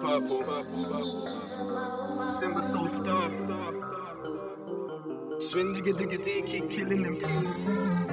Purple. 0.00 0.44
Simba 2.28 2.62
so 2.62 2.86
stuffed. 2.86 3.99
Swing 5.50 5.74
digga 5.74 5.92
digga 5.98 6.24
dig, 6.24 6.46
keep 6.46 6.70
killing 6.70 7.02
them 7.02 7.16
keys. 7.18 8.06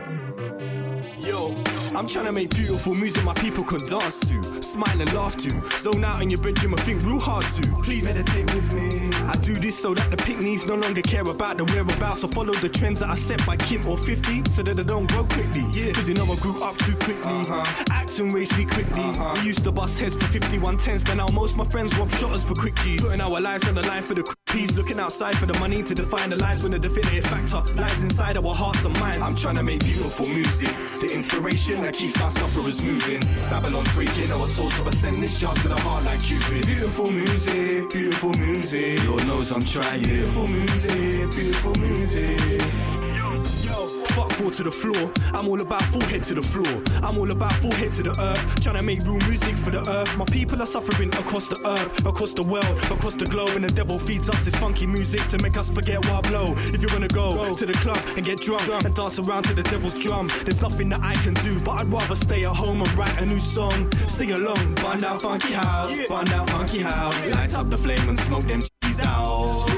Yo, 1.24 1.54
I'm 1.96 2.08
trying 2.08 2.26
to 2.26 2.32
make 2.32 2.50
beautiful 2.50 2.96
music 2.96 3.24
my 3.24 3.34
people 3.36 3.64
can 3.64 3.78
dance 3.88 4.22
to, 4.22 4.42
smile 4.64 5.00
and 5.00 5.14
laugh 5.14 5.38
to. 5.38 5.50
Zone 5.78 6.04
out 6.04 6.20
in 6.24 6.32
your 6.32 6.42
bedroom 6.42 6.74
and 6.74 6.82
think 6.82 7.04
real 7.04 7.20
hard 7.20 7.46
to. 7.46 7.62
Please 7.84 8.06
meditate 8.06 8.52
with 8.56 8.74
me. 8.74 9.12
I 9.28 9.34
do 9.44 9.54
this 9.54 9.78
so 9.78 9.94
that 9.94 10.10
the 10.10 10.18
picnics 10.18 10.66
no 10.66 10.74
longer 10.78 11.04
care 11.04 11.22
about 11.22 11.58
the 11.58 11.66
whereabouts 11.66 12.24
or 12.24 12.30
follow 12.30 12.54
the 12.54 12.70
trends 12.70 13.02
that 13.02 13.10
are 13.10 13.16
set 13.16 13.46
by 13.46 13.56
Kim 13.56 13.88
or 13.88 14.00
50 14.00 14.46
so 14.46 14.64
that 14.64 14.76
they 14.76 14.84
don't 14.84 15.08
grow 15.12 15.24
quickly. 15.26 15.62
Yeah, 15.74 15.94
cause 15.94 16.10
you 16.10 16.16
know 16.16 16.26
I 16.26 16.38
grew 16.38 16.58
up 16.64 16.76
too 16.80 16.96
quickly. 16.96 17.38
Uh-huh. 17.38 17.84
Acting 17.92 18.30
raised 18.30 18.58
me 18.58 18.66
quickly. 18.66 19.04
Uh-huh. 19.04 19.36
We 19.42 19.46
used 19.46 19.64
to 19.66 19.72
bust 19.72 20.02
heads 20.02 20.16
for 20.16 20.26
5110s, 20.26 21.06
but 21.06 21.14
now 21.14 21.28
most 21.34 21.56
my 21.56 21.66
friends 21.66 21.96
rob 22.00 22.10
shotters 22.10 22.46
for 22.46 22.56
quick 22.56 22.74
G's. 22.78 23.04
Putting 23.04 23.22
our 23.22 23.40
lives 23.40 23.68
on 23.68 23.76
the 23.76 23.86
line 23.86 24.02
for 24.02 24.16
the 24.16 24.24
peas, 24.48 24.76
looking 24.76 25.00
outside 25.00 25.36
for 25.38 25.46
the 25.46 25.58
money 25.60 25.84
to 25.84 25.94
define 25.94 26.30
the 26.30 26.36
lies 26.38 26.64
when 26.64 26.72
the 26.72 26.80
definitive 26.80 27.26
factor 27.26 27.74
lies 27.76 28.02
inside 28.04 28.38
our 28.38 28.54
hearts 28.54 28.84
and 28.86 28.98
minds. 29.00 29.24
I'm 29.24 29.36
trying 29.36 29.56
to 29.56 29.64
make 29.64 29.84
beautiful 29.84 30.28
music, 30.28 30.70
the 31.02 31.14
inspiration 31.14 31.82
that 31.82 31.94
keeps 31.94 32.20
my 32.20 32.30
sufferers 32.30 32.82
moving. 32.82 33.22
Babylon's 33.50 33.92
breaking 33.94 34.32
our 34.32 34.48
souls, 34.48 34.74
send 34.98 35.16
this 35.16 35.40
shot 35.40 35.56
to 35.58 35.68
the 35.68 35.80
heart 35.82 36.06
like 36.06 36.22
Cupid. 36.22 36.66
Beautiful 36.66 37.12
music, 37.12 37.90
beautiful 37.90 38.32
music. 38.34 39.08
Lord 39.08 39.28
knows 39.28 39.52
I'm 39.52 39.62
trying. 39.62 40.04
Beautiful 40.04 40.48
music, 40.48 41.32
beautiful 41.32 41.74
music. 41.76 42.97
Fall 44.38 44.52
to 44.52 44.62
the 44.62 44.72
floor. 44.72 45.12
I'm 45.34 45.50
all 45.50 45.60
about 45.60 45.82
full 45.90 46.06
head 46.14 46.22
to 46.30 46.36
the 46.36 46.44
floor. 46.44 46.70
I'm 47.02 47.18
all 47.18 47.32
about 47.32 47.54
full 47.54 47.72
head 47.74 47.92
to 47.94 48.04
the 48.04 48.14
earth. 48.22 48.62
Trying 48.62 48.78
to 48.78 48.84
make 48.84 49.02
real 49.02 49.18
music 49.26 49.56
for 49.56 49.72
the 49.72 49.82
earth. 49.90 50.16
My 50.16 50.26
people 50.26 50.62
are 50.62 50.68
suffering 50.68 51.10
across 51.10 51.48
the 51.48 51.58
earth, 51.66 52.06
across 52.06 52.34
the 52.34 52.46
world, 52.46 52.78
across 52.94 53.16
the 53.16 53.26
globe. 53.26 53.50
And 53.58 53.64
the 53.64 53.74
devil 53.74 53.98
feeds 53.98 54.30
us 54.30 54.46
his 54.46 54.56
funky 54.56 54.86
music 54.86 55.26
to 55.30 55.42
make 55.42 55.58
us 55.58 55.72
forget 55.74 56.06
what 56.06 56.28
blow. 56.30 56.46
If 56.70 56.84
you 56.84 56.88
wanna 56.94 57.08
go 57.08 57.32
go 57.32 57.52
to 57.52 57.66
the 57.66 57.74
club 57.82 57.98
and 58.16 58.24
get 58.24 58.38
drunk 58.38 58.62
and 58.86 58.94
dance 58.94 59.18
around 59.18 59.44
to 59.50 59.56
the 59.56 59.64
devil's 59.64 59.98
drum, 59.98 60.30
there's 60.46 60.62
nothing 60.62 60.90
that 60.90 61.02
I 61.02 61.14
can 61.26 61.34
do. 61.42 61.58
But 61.66 61.82
I'd 61.82 61.88
rather 61.88 62.16
stay 62.16 62.42
at 62.46 62.56
home 62.56 62.82
and 62.82 62.94
write 62.94 63.18
a 63.20 63.26
new 63.26 63.40
song. 63.40 63.92
Sing 64.06 64.34
along, 64.34 64.76
burn 64.76 65.00
down 65.00 65.20
funky 65.20 65.54
house, 65.54 65.90
burn 66.08 66.26
down 66.26 66.46
funky 66.46 66.80
house. 66.80 67.18
Light 67.34 67.56
up 67.56 67.70
the 67.70 67.78
flame 67.78 68.08
and 68.08 68.20
smoke 68.20 68.44
them 68.44 68.62
cheese 68.84 69.02
out. 69.02 69.77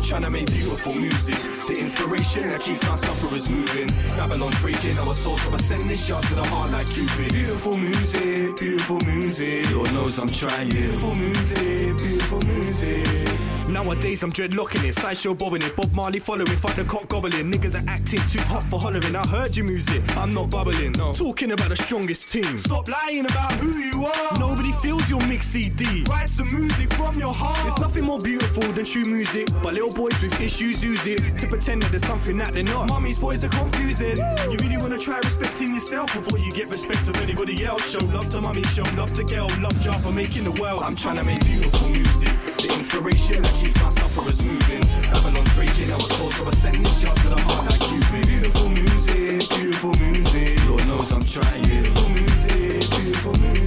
I'm 0.00 0.06
trying 0.06 0.22
to 0.22 0.30
make 0.30 0.46
beautiful 0.50 0.94
music. 0.94 1.34
The 1.68 1.78
inspiration 1.78 2.48
that 2.48 2.62
keeps 2.62 2.82
my 2.88 2.96
sufferers 2.96 3.50
moving. 3.50 3.88
Babylon's 4.16 4.58
breaking 4.60 4.98
our 4.98 5.14
souls, 5.14 5.42
so 5.42 5.52
I 5.52 5.58
send 5.58 5.82
this 5.82 6.06
shot 6.06 6.22
to 6.22 6.34
the 6.36 6.44
heart 6.44 6.72
like 6.72 6.88
Cupid. 6.88 7.34
Beautiful 7.34 7.76
music, 7.76 8.56
beautiful 8.56 8.98
music. 9.04 9.70
Lord 9.70 9.92
knows 9.92 10.18
I'm 10.18 10.28
trying. 10.30 10.70
Beautiful 10.70 11.14
music, 11.16 11.98
beautiful 11.98 12.40
music. 12.48 13.50
Nowadays 13.70 14.24
I'm 14.24 14.32
dreadlocking 14.32 14.88
it, 14.88 14.94
sideshow 14.94 15.32
bobbing 15.32 15.62
it, 15.62 15.76
Bob 15.76 15.92
Marley 15.92 16.18
following, 16.18 16.46
fuck 16.46 16.74
the 16.74 16.84
cock 16.84 17.06
gobbling. 17.08 17.52
Niggas 17.52 17.76
are 17.76 17.88
acting 17.88 18.18
too 18.28 18.40
hot 18.48 18.64
for 18.64 18.80
hollering. 18.80 19.14
I 19.14 19.24
heard 19.28 19.56
your 19.56 19.66
music, 19.66 20.02
I'm 20.16 20.30
not 20.30 20.50
bubbling. 20.50 20.92
No. 20.92 21.12
Talking 21.12 21.52
about 21.52 21.68
the 21.68 21.76
strongest 21.76 22.32
team. 22.32 22.58
Stop 22.58 22.88
lying 22.88 23.26
about 23.26 23.52
who 23.52 23.78
you 23.78 24.06
are. 24.06 24.38
Nobody 24.38 24.72
feels 24.72 25.08
your 25.08 25.24
mix 25.28 25.46
CD. 25.46 26.04
Write 26.10 26.28
some 26.28 26.48
music 26.52 26.92
from 26.94 27.14
your 27.14 27.32
heart. 27.32 27.58
There's 27.62 27.78
nothing 27.78 28.04
more 28.04 28.18
beautiful 28.18 28.62
than 28.72 28.84
true 28.84 29.04
music, 29.04 29.46
but 29.62 29.72
little 29.72 29.89
boys 29.94 30.20
with 30.22 30.40
issues 30.40 30.82
use 30.82 31.06
it 31.06 31.18
to 31.38 31.46
pretend 31.46 31.82
that 31.82 31.90
there's 31.90 32.06
something 32.06 32.36
that 32.38 32.52
they're 32.52 32.62
not. 32.62 32.88
Boys 33.20 33.44
are 33.44 33.48
confusing. 33.48 34.16
You 34.50 34.56
really 34.62 34.76
wanna 34.78 34.98
try 34.98 35.16
respecting 35.18 35.74
yourself 35.74 36.12
before 36.14 36.38
you 36.38 36.50
get 36.52 36.68
respect 36.68 37.08
of 37.08 37.16
anybody 37.22 37.64
else. 37.64 37.90
Show 37.90 38.04
love 38.06 38.30
to 38.30 38.40
mummy, 38.40 38.62
show 38.64 38.84
love 38.96 39.12
to 39.14 39.24
girl, 39.24 39.48
love 39.60 39.78
job 39.80 40.02
for 40.02 40.12
making 40.12 40.44
the 40.44 40.52
world. 40.60 40.82
I'm 40.82 40.96
trying 40.96 41.16
to 41.16 41.24
make 41.24 41.44
beautiful 41.44 41.88
music. 41.90 42.28
The 42.60 42.74
inspiration 42.74 43.42
that 43.42 43.54
keeps 43.54 43.80
my 43.82 43.90
sufferers 43.90 44.42
moving. 44.42 44.82
Babylon's 45.12 45.52
breaking 45.54 45.92
our 45.92 46.00
souls, 46.00 46.34
so 46.34 46.46
I 46.46 46.50
send 46.52 46.76
this 46.76 47.00
shot 47.00 47.16
to 47.16 47.28
the 47.28 47.40
heart 47.40 47.64
like 47.66 47.80
Cupid. 47.80 48.26
Beautiful 48.26 48.68
music, 48.70 49.48
beautiful 49.56 49.94
music. 50.00 50.68
Lord 50.68 50.86
knows 50.88 51.12
I'm 51.12 51.22
trying. 51.22 51.64
Beautiful 51.64 52.08
music, 52.12 52.90
beautiful 52.90 53.32
music. 53.40 53.59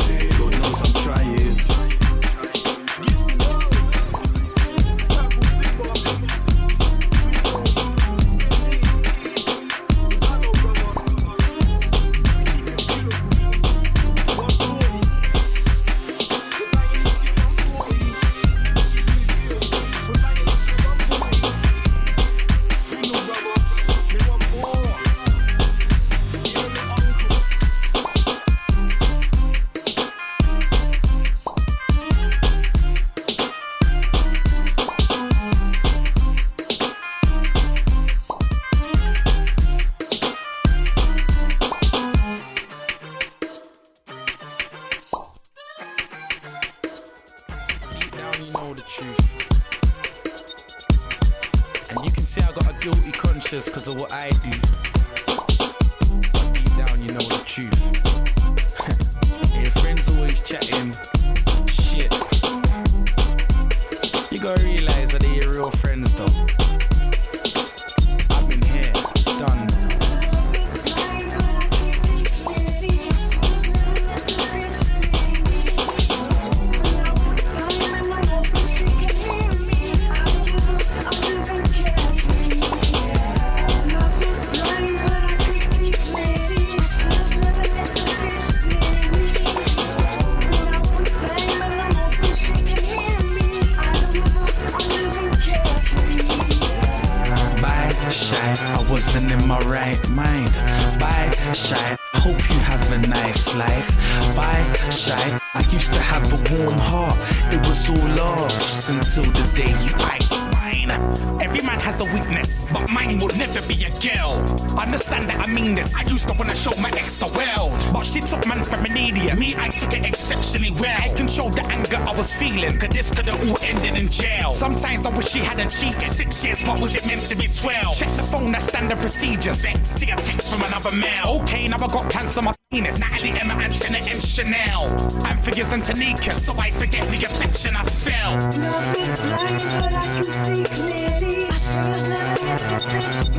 Was 122.23 122.39
feeling, 122.39 122.79
cause 122.79 122.89
this 122.89 123.13
could 123.13 123.25
have 123.25 123.49
all 123.49 123.57
ended 123.61 124.01
in 124.01 124.09
jail. 124.09 124.53
Sometimes 124.53 125.05
I 125.05 125.09
wish 125.09 125.27
she 125.27 125.39
hadn't 125.39 125.69
cheated. 125.69 126.01
Six 126.01 126.45
years, 126.45 126.63
but 126.63 126.79
was 126.79 126.95
it 126.95 127.05
meant 127.05 127.21
to 127.23 127.35
be 127.35 127.47
12? 127.47 127.97
Check 127.99 128.09
the 128.09 128.23
phone, 128.23 128.51
that's 128.51 128.67
standard 128.67 128.99
procedure. 128.99 129.53
Sex, 129.53 129.79
see 129.89 130.09
a 130.09 130.15
text 130.15 130.53
from 130.53 130.63
another 130.63 130.91
male. 130.91 131.41
Okay, 131.41 131.67
now 131.67 131.77
I 131.77 131.87
got 131.87 132.09
cancer, 132.09 132.41
my 132.41 132.53
penis. 132.71 132.99
Natalie, 132.99 133.31
Emma, 133.31 133.55
Antoinette, 133.55 134.09
and 134.09 134.23
Chanel. 134.23 134.83
Amphibious 135.27 135.73
and 135.73 135.83
Tanika, 135.83 136.31
so 136.31 136.53
I 136.61 136.69
forget 136.69 137.03
the 137.07 137.25
affection 137.25 137.75
I 137.75 137.83
felt. 137.83 138.55
Love 138.55 138.97
is 138.97 139.19
blind, 139.19 139.63
but 139.79 139.93
I 139.93 140.07
can 140.13 140.23
see 140.23 140.63
clearly. 140.63 141.47
I 141.47 141.57
should've 141.67 142.07
never 142.07 142.83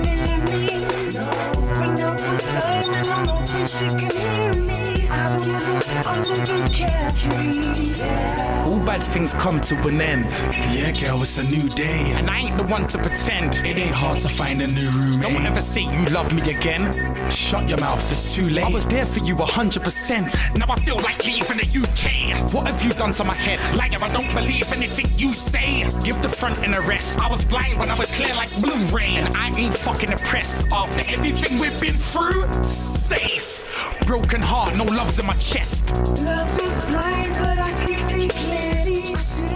let 0.02 0.40
me. 0.44 0.84
No, 1.14 1.24
I 1.24 1.56
was 1.56 2.42
and 2.98 3.08
I'm 3.08 3.26
hoping 3.28 3.66
she 3.66 3.88
can 4.00 4.12
hear 4.12 4.52
me. 4.62 5.08
I 5.08 5.38
don't 5.38 5.54
I'm 6.06 6.22
living 6.22 6.66
carefree. 6.66 7.94
Yeah. 7.98 8.53
All 8.84 8.90
bad 8.90 9.02
things 9.02 9.32
come 9.32 9.62
to 9.62 9.88
an 9.88 9.98
end. 9.98 10.26
Yeah, 10.76 10.92
girl, 10.92 11.22
it's 11.22 11.38
a 11.38 11.44
new 11.48 11.70
day. 11.70 12.12
And 12.16 12.28
I 12.28 12.40
ain't 12.40 12.58
the 12.58 12.64
one 12.64 12.86
to 12.88 12.98
pretend. 12.98 13.54
It 13.64 13.78
ain't 13.78 13.94
hard 13.94 14.18
to 14.18 14.28
find 14.28 14.60
a 14.60 14.66
new 14.66 14.90
roommate. 14.90 15.22
Don't 15.22 15.42
ever 15.46 15.62
say 15.62 15.80
you 15.80 16.04
love 16.12 16.34
me 16.34 16.42
again. 16.42 16.92
Shut 17.30 17.66
your 17.66 17.78
mouth, 17.78 18.10
it's 18.10 18.34
too 18.34 18.46
late. 18.50 18.66
I 18.66 18.68
was 18.68 18.86
there 18.86 19.06
for 19.06 19.20
you 19.20 19.36
100%. 19.36 20.58
Now 20.58 20.66
I 20.68 20.76
feel 20.80 20.96
like 20.96 21.24
leaving 21.24 21.56
the 21.56 21.64
UK. 21.64 22.52
What 22.52 22.68
have 22.68 22.82
you 22.82 22.90
done 22.90 23.14
to 23.14 23.24
my 23.24 23.34
head? 23.34 23.58
Liar, 23.74 23.96
I 24.02 24.08
don't 24.08 24.30
believe 24.34 24.70
anything 24.70 25.06
you 25.16 25.32
say. 25.32 25.88
Give 26.04 26.20
the 26.20 26.28
front 26.28 26.58
an 26.58 26.74
arrest. 26.74 27.18
I 27.20 27.30
was 27.30 27.42
blind 27.42 27.78
when 27.78 27.88
I 27.88 27.98
was 27.98 28.12
clear 28.12 28.34
like 28.34 28.54
Blu-ray. 28.60 29.16
And 29.16 29.34
I 29.34 29.48
ain't 29.58 29.74
fucking 29.74 30.12
impressed. 30.12 30.70
After 30.70 31.10
everything 31.10 31.58
we've 31.58 31.80
been 31.80 31.94
through, 31.94 32.44
safe. 32.64 33.62
Broken 34.06 34.42
heart, 34.42 34.76
no 34.76 34.84
love's 34.84 35.18
in 35.18 35.24
my 35.24 35.32
chest. 35.34 35.90
Love 36.20 36.60
is 36.60 36.84
blind, 36.84 37.32
but 37.32 37.58
I 37.58 37.63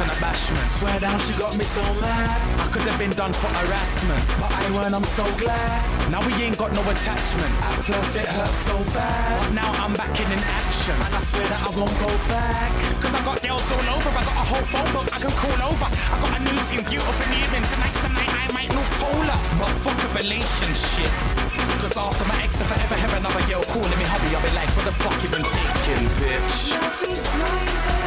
my 0.00 0.06
ex 0.06 0.10
on 0.10 0.10
a 0.10 0.16
bashment. 0.20 0.68
Swear 0.68 0.98
down, 0.98 1.18
she 1.20 1.34
got 1.34 1.56
me 1.56 1.64
so 1.64 1.82
mad. 2.00 2.60
I 2.60 2.66
could 2.68 2.82
have 2.82 2.98
been 2.98 3.10
done 3.10 3.32
for 3.32 3.48
harassment, 3.48 4.22
but 4.38 4.50
I 4.52 4.70
weren't, 4.72 4.94
I'm 4.94 5.04
so 5.04 5.24
glad. 5.38 6.10
Now 6.10 6.24
we 6.26 6.32
ain't 6.42 6.56
got 6.56 6.72
no 6.72 6.82
attachment. 6.82 7.52
At 7.62 7.74
first 7.84 8.16
it 8.16 8.26
hurt 8.26 8.48
so 8.48 8.76
bad, 8.94 9.40
But 9.40 9.54
now 9.54 9.70
I'm 9.84 9.94
back 9.94 10.14
in, 10.20 10.26
in 10.32 10.38
action. 10.38 10.94
and 10.94 11.14
I 11.14 11.20
swear 11.20 11.46
that 11.48 11.60
I 11.60 11.70
won't 11.76 11.96
go 11.98 12.10
back. 12.28 12.70
Cause 13.00 13.14
I 13.14 13.24
got 13.24 13.42
girls 13.42 13.70
all 13.72 13.88
over, 13.96 14.10
I 14.10 14.22
got 14.24 14.36
a 14.36 14.46
whole 14.50 14.66
phone 14.72 14.90
book 14.92 15.06
I 15.12 15.18
can 15.18 15.34
call 15.36 15.58
over. 15.68 15.88
I 15.88 16.16
got 16.20 16.32
a 16.36 16.40
new 16.44 16.58
team, 16.68 16.82
beautiful 16.88 17.28
evening. 17.36 17.64
Tonight's 17.68 18.00
the 18.00 18.10
night 18.12 18.32
I 18.32 18.46
might 18.52 18.70
look 18.72 18.88
polar. 19.00 19.38
But 19.58 19.72
fuck 19.84 19.98
a 20.00 20.08
relationship. 20.16 21.12
Cause 21.80 21.96
after 21.96 22.24
my 22.28 22.36
ex, 22.42 22.60
if 22.60 22.68
I 22.72 22.76
ever 22.84 22.96
have 22.96 23.12
another 23.20 23.42
girl 23.48 23.62
calling 23.72 23.98
me 23.98 24.04
hubby, 24.04 24.28
I'll 24.36 24.44
be 24.44 24.52
like, 24.52 24.68
what 24.76 24.84
the 24.84 24.94
fuck 25.00 25.16
you 25.22 25.28
been 25.28 25.44
taking, 25.44 26.04
bitch? 26.20 26.72
Love 26.76 27.02
is 27.08 27.20
blind, 27.32 27.99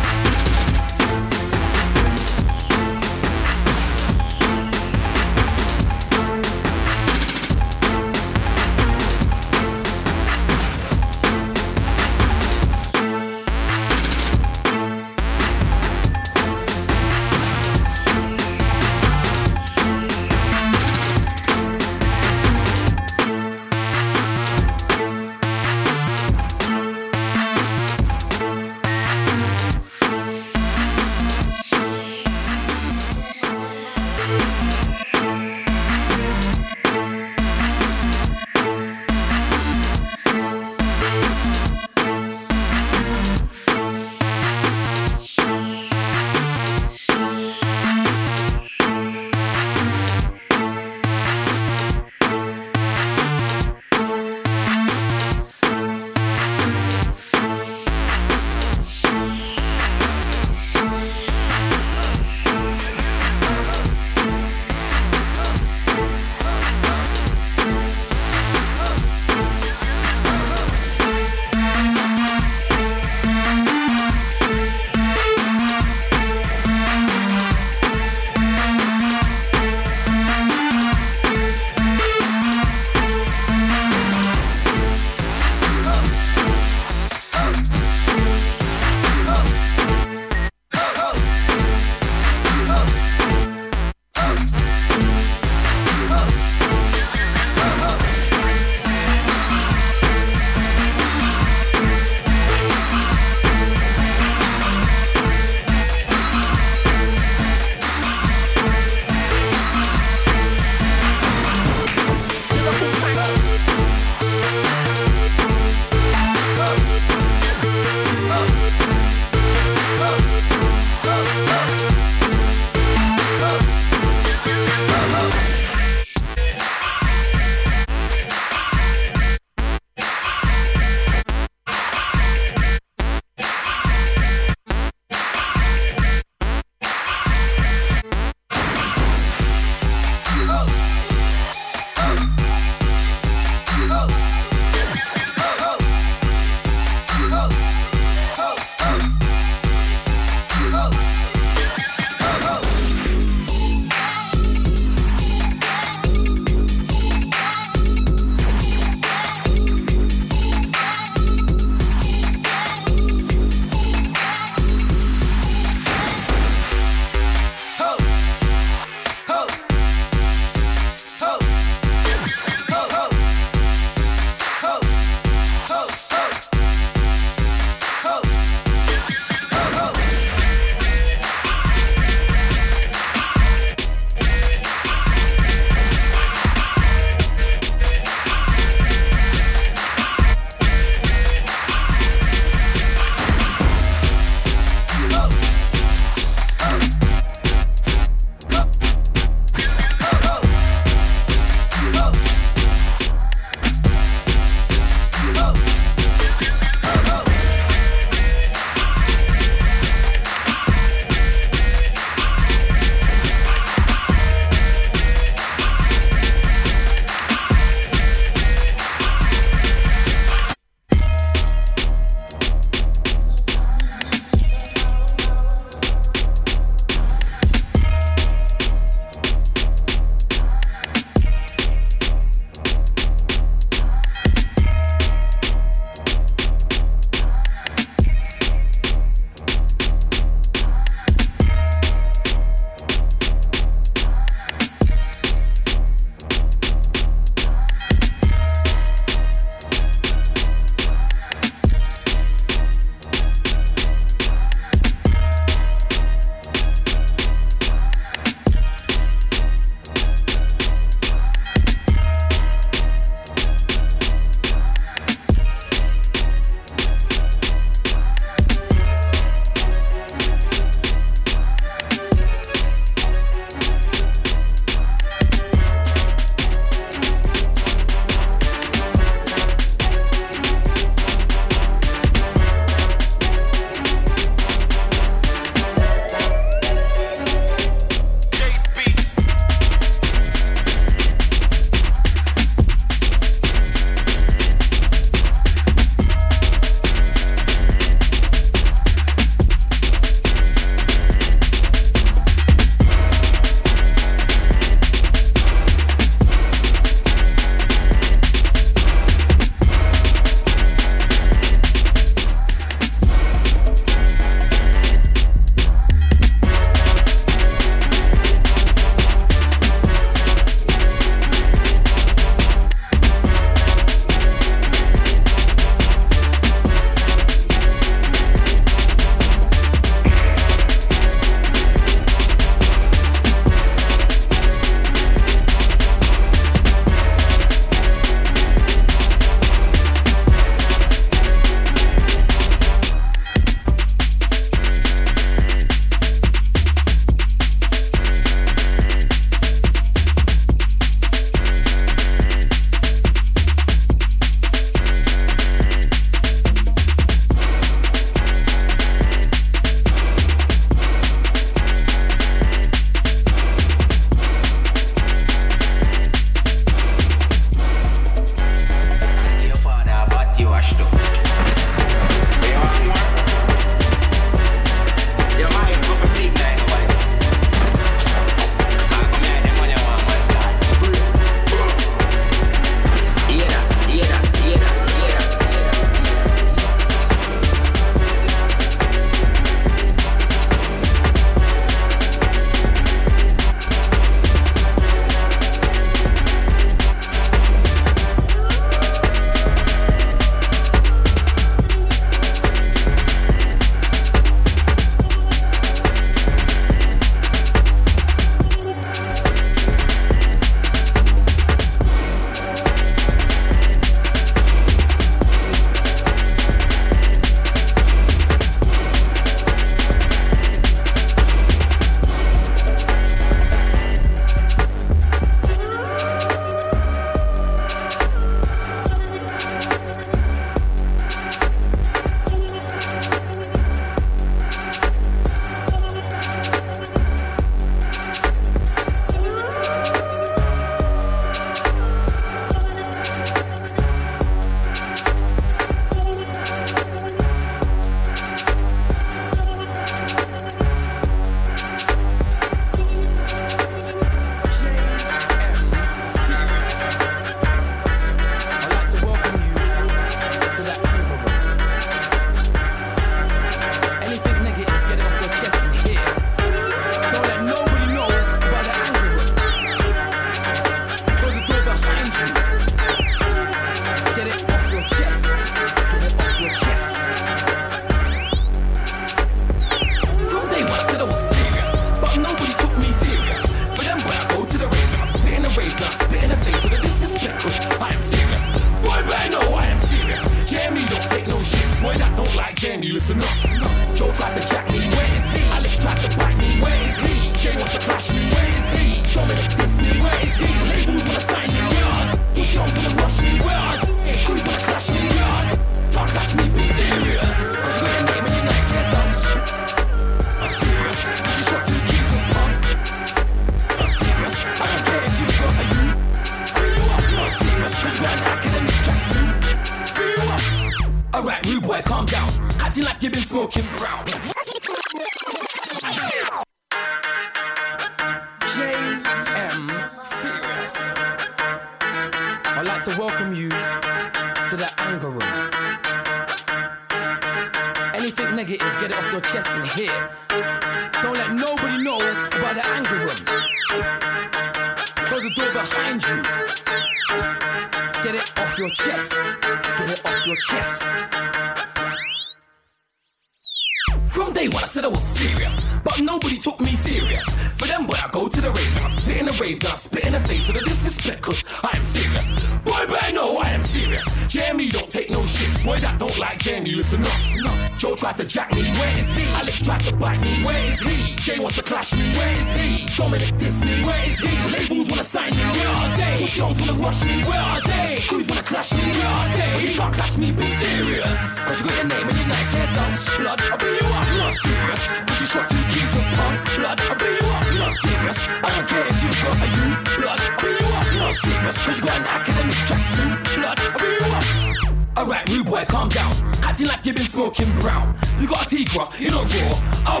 You 598.72 598.78
got 598.78 598.94
a 598.94 598.96
Tigra, 598.96 599.00
you're 599.00 599.10
not 599.10 599.34
raw. 599.34 599.94
I'll 599.94 600.00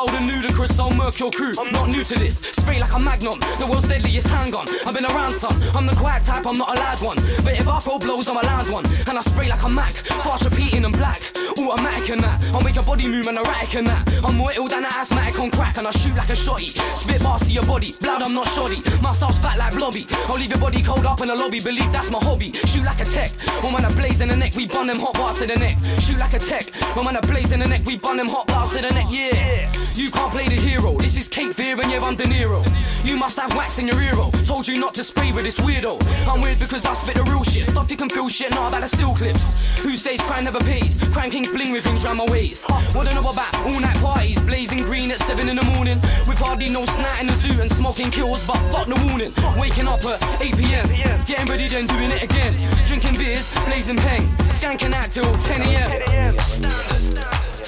Style 0.00 0.18
than 0.18 0.28
ludicrous, 0.28 0.74
so 0.74 0.88
murk 0.90 1.18
your 1.18 1.30
crew. 1.30 1.52
I'm 1.60 1.72
not 1.72 1.88
new 1.88 2.02
to 2.04 2.14
this. 2.14 2.38
Spray 2.38 2.80
like 2.80 2.92
a 2.94 2.98
magnum, 2.98 3.38
the 3.58 3.66
world's 3.70 3.88
deadliest 3.88 4.28
handgun. 4.28 4.66
I've 4.86 4.94
been 4.94 5.04
around 5.04 5.32
some, 5.32 5.52
I'm 5.74 5.86
the 5.86 5.94
quiet 5.94 6.24
type, 6.24 6.46
I'm 6.46 6.56
not 6.56 6.74
a 6.74 6.80
loud 6.80 7.02
one. 7.02 7.16
But 7.44 7.60
if 7.60 7.68
I 7.68 7.78
throw 7.80 7.98
blows, 7.98 8.28
I'm 8.28 8.38
a 8.38 8.40
loud 8.40 8.70
one. 8.70 8.86
And 9.06 9.18
I 9.18 9.20
spray 9.20 9.48
like 9.48 9.62
a 9.62 9.68
Mac, 9.68 9.92
fast 9.92 10.44
repeating 10.44 10.86
and 10.86 10.96
black. 10.96 11.20
Automatic 11.58 12.08
and 12.10 12.22
that, 12.22 12.40
I'll 12.54 12.62
make 12.62 12.76
your 12.76 12.84
body 12.84 13.08
move 13.08 13.26
and 13.26 13.36
erratic 13.36 13.74
and 13.74 13.86
that. 13.88 14.24
I'm 14.24 14.36
more 14.36 14.50
ill 14.54 14.68
than 14.68 14.84
an 14.84 14.92
asthmatic 14.92 15.38
on 15.38 15.50
crack, 15.50 15.76
and 15.76 15.86
I 15.86 15.90
shoot 15.90 16.16
like 16.16 16.30
a 16.30 16.32
shotty. 16.32 16.70
Spit 16.96 17.22
bars 17.22 17.42
to 17.42 17.52
your 17.52 17.66
body, 17.66 17.94
blood, 18.00 18.22
I'm 18.22 18.32
not 18.32 18.46
shoddy. 18.46 18.82
My 19.02 19.12
style's 19.12 19.38
fat 19.38 19.58
like 19.58 19.74
blobby. 19.74 20.06
I'll 20.28 20.36
leave 20.36 20.50
your 20.50 20.60
body 20.60 20.82
cold 20.82 21.04
up 21.04 21.20
in 21.20 21.28
the 21.28 21.34
lobby, 21.34 21.60
believe 21.60 21.92
that's 21.92 22.10
my 22.10 22.20
hobby. 22.22 22.52
Shoot 22.64 22.84
like 22.84 23.00
a 23.00 23.04
tech, 23.04 23.32
or 23.62 23.70
man, 23.70 23.84
a 23.84 23.90
blaze 23.94 24.22
in 24.22 24.28
the 24.28 24.36
neck, 24.36 24.54
we 24.56 24.66
bun 24.66 24.86
them 24.86 24.98
hot 24.98 25.14
bars 25.14 25.40
to 25.40 25.46
the 25.46 25.56
neck. 25.56 25.76
Shoot 25.98 26.18
like 26.18 26.32
a 26.32 26.38
tech, 26.38 26.64
or 26.96 27.04
man, 27.04 27.16
a 27.16 27.20
blaze 27.20 27.52
in 27.52 27.60
the 27.60 27.68
neck, 27.68 27.84
we 27.84 27.98
bun 27.98 28.16
them 28.16 28.28
hot 28.28 28.46
bars 28.46 28.70
to 28.70 28.80
the 28.80 28.88
neck, 28.94 29.06
yeah. 29.10 29.70
You 30.00 30.10
can't 30.10 30.32
play 30.32 30.48
the 30.48 30.54
hero, 30.54 30.94
this 30.96 31.14
is 31.18 31.28
Cape 31.28 31.52
Fear 31.52 31.78
and 31.78 31.90
yeah, 31.90 32.00
I'm 32.00 32.16
De 32.16 32.24
Niro. 32.24 32.64
You 33.04 33.18
must 33.18 33.38
have 33.38 33.54
wax 33.54 33.78
in 33.78 33.86
your 33.86 34.00
ear 34.00 34.14
oh. 34.14 34.30
Told 34.46 34.66
you 34.66 34.80
not 34.80 34.94
to 34.94 35.04
spray 35.04 35.30
with 35.30 35.44
this 35.44 35.58
weirdo. 35.58 36.00
I'm 36.26 36.40
weird 36.40 36.58
because 36.58 36.86
I 36.86 36.94
spit 36.94 37.16
the 37.16 37.22
real 37.24 37.44
shit. 37.44 37.68
You 37.68 37.96
can 37.98 38.08
feel 38.08 38.26
shit, 38.30 38.50
not 38.52 38.70
about 38.70 38.80
the 38.80 38.88
still 38.88 39.14
clips. 39.14 39.78
Who 39.80 39.98
says 39.98 40.18
crime 40.22 40.44
never 40.44 40.58
pays? 40.60 40.96
Crime 41.12 41.30
kings 41.30 41.50
bling 41.50 41.70
with 41.70 41.84
things 41.84 42.02
round 42.02 42.16
my 42.16 42.24
waist. 42.30 42.64
What 42.94 43.04
do 43.04 43.10
i 43.10 43.20
know 43.20 43.28
about 43.28 43.54
all 43.56 43.78
night 43.78 43.98
parties, 43.98 44.40
blazing 44.44 44.78
green 44.78 45.10
at 45.10 45.18
7 45.18 45.46
in 45.46 45.56
the 45.56 45.66
morning. 45.76 46.00
With 46.26 46.38
hardly 46.38 46.70
no 46.70 46.86
snot 46.86 47.20
in 47.20 47.26
the 47.26 47.34
zoo 47.34 47.60
and 47.60 47.70
smoking 47.70 48.10
kills, 48.10 48.42
but 48.46 48.56
fuck 48.72 48.86
the 48.86 48.96
warning. 49.04 49.32
Waking 49.60 49.86
up 49.86 50.02
at 50.06 50.16
8 50.40 50.56
pm, 50.56 50.88
getting 51.26 51.44
ready 51.44 51.68
then 51.68 51.86
doing 51.86 52.10
it 52.10 52.22
again. 52.22 52.56
Drinking 52.86 53.18
beers, 53.18 53.52
blazing 53.66 53.98
peng, 53.98 54.26
skanking 54.56 54.94
out 54.94 55.10
till 55.10 55.30
10 55.44 55.60
am. 55.60 56.32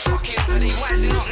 Fucking, 0.08 0.38
are 0.48 0.58
they 0.58 0.72
wising 0.80 1.12
up 1.12 1.31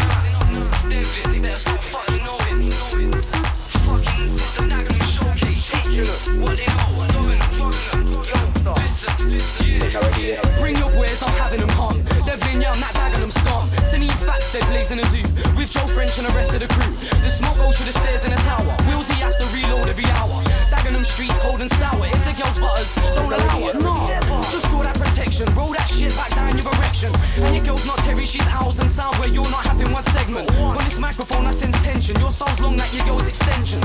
French 16.00 16.18
and 16.18 16.26
the 16.26 16.32
rest 16.32 16.52
of 16.54 16.60
the 16.60 16.66
crew. 16.66 16.90
The 17.22 17.30
smoke 17.30 17.56
goes 17.56 17.76
through 17.76 17.86
the 17.86 17.98
stairs 17.98 18.24
in 18.24 18.30
the 18.30 18.36
tower. 18.36 18.76
Willsy 18.88 19.14
has 19.20 19.36
to 19.36 19.44
reload 19.54 19.88
every 19.88 20.06
hour. 20.06 20.49
Dagenham 20.90 21.06
streets 21.06 21.38
cold 21.38 21.60
and 21.60 21.70
sour. 21.74 22.06
If 22.06 22.24
the 22.26 22.34
girl's 22.34 22.58
butters, 22.58 22.90
don't 23.14 23.32
allow 23.32 23.58
it. 23.68 23.74
Nah, 23.78 24.42
just 24.50 24.68
draw 24.70 24.82
that 24.82 24.98
protection. 24.98 25.46
Roll 25.54 25.70
that 25.70 25.86
shit 25.86 26.10
back 26.16 26.30
down 26.34 26.56
your 26.58 26.66
erection. 26.66 27.14
And 27.38 27.54
your 27.54 27.64
girl's 27.64 27.86
not 27.86 27.98
Terry, 27.98 28.26
she's 28.26 28.46
ours 28.48 28.78
and 28.78 28.90
sound 28.90 29.14
where 29.22 29.30
you're 29.30 29.48
not 29.50 29.66
having 29.66 29.92
one 29.92 30.02
segment. 30.10 30.50
On 30.58 30.82
this 30.84 30.98
microphone, 30.98 31.46
I 31.46 31.52
sense 31.52 31.78
tension. 31.82 32.18
Your 32.18 32.32
style's 32.32 32.60
long 32.60 32.76
like 32.76 32.92
your 32.92 33.04
girl's 33.06 33.26
extension. 33.28 33.80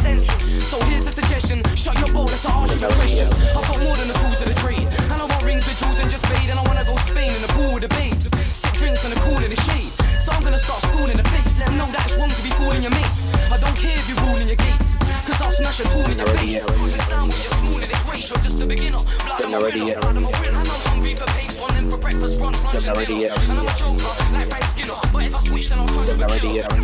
So 0.66 0.82
here's 0.90 1.06
a 1.06 1.12
suggestion. 1.12 1.62
Shut 1.76 1.94
your 2.02 2.10
bowl, 2.10 2.26
let's 2.26 2.46
ask 2.46 2.80
you 2.80 2.88
a 2.88 2.94
question. 2.94 3.30
I've 3.54 3.66
got 3.70 3.80
more 3.86 3.96
than 3.96 4.08
the 4.08 4.18
tools 4.26 4.42
of 4.42 4.48
the 4.50 4.58
trade. 4.58 4.88
And 5.14 5.22
I 5.22 5.26
want 5.26 5.44
rings 5.46 5.66
with 5.68 5.78
jewels 5.78 6.00
and 6.00 6.10
just 6.10 6.26
fade. 6.26 6.50
And 6.50 6.58
I 6.58 6.64
wanna 6.66 6.86
go 6.86 6.98
Spain 7.06 7.30
in 7.30 7.42
the 7.42 7.52
pool 7.54 7.74
with 7.74 7.86
the 7.86 7.92
babes. 7.94 8.26
Sip 8.50 8.74
drinks 8.74 9.06
and 9.06 9.14
the 9.14 9.20
cool 9.22 9.38
in 9.46 9.54
the 9.54 9.62
shade. 9.70 9.94
So 10.26 10.34
I'm 10.34 10.42
gonna 10.42 10.60
start 10.60 10.82
schooling 10.90 11.18
the 11.18 11.28
face. 11.30 11.54
Let 11.60 11.70
them 11.70 11.78
know 11.78 11.88
that 11.94 12.10
it's 12.10 12.18
wrong 12.18 12.34
to 12.34 12.42
be 12.42 12.50
fooling 12.58 12.82
your 12.82 12.92
mates. 12.98 13.30
I 13.54 13.62
don't 13.62 13.78
care 13.78 13.94
if 13.94 14.10
you're 14.10 14.26
ruling 14.26 14.50
your 14.50 14.58
gates. 14.58 14.95
Cause 15.24 15.42
I'll 15.42 15.52
smash 15.52 15.80
a 15.80 15.84
tool 15.84 16.06
in 16.12 16.18
your 16.18 16.28
face. 16.28 16.66
The 16.66 17.00
sound 17.10 17.28
with 17.28 17.44
your 17.44 17.54
smooth 17.54 17.84
in 17.84 17.90
this 17.90 18.06
race. 18.08 18.30
You're 18.30 18.40
just 18.40 18.62
a 18.62 18.66
beginner. 18.66 18.98
Blood 19.26 19.44
of 19.44 19.54
a 19.54 19.60
winner. 19.60 20.00
Of 20.00 20.06
a 20.06 20.10
winner. 20.20 20.58
I'm 20.58 20.66
hungry 20.66 21.16
for 21.16 21.26
them 21.72 21.90
for 21.90 21.98
breakfast, 21.98 22.40
brunch, 22.40 22.64
lunch, 22.64 22.86
and 22.86 23.08
dinner. 23.08 23.34
And 23.34 23.52
I'm 23.52 23.68
a 23.68 23.74
joker, 23.76 24.04
like 24.34 24.50
Frank 24.50 24.66
Skinner. 24.66 24.94
But 25.14 25.26
if 25.26 25.36
I 25.36 25.40
switch, 25.40 25.70
then 25.70 25.80
I'll 25.80 25.88
turn 25.88 26.06
to 26.06 26.26
a 26.26 26.40
killer. 26.40 26.64
Turn 26.64 26.84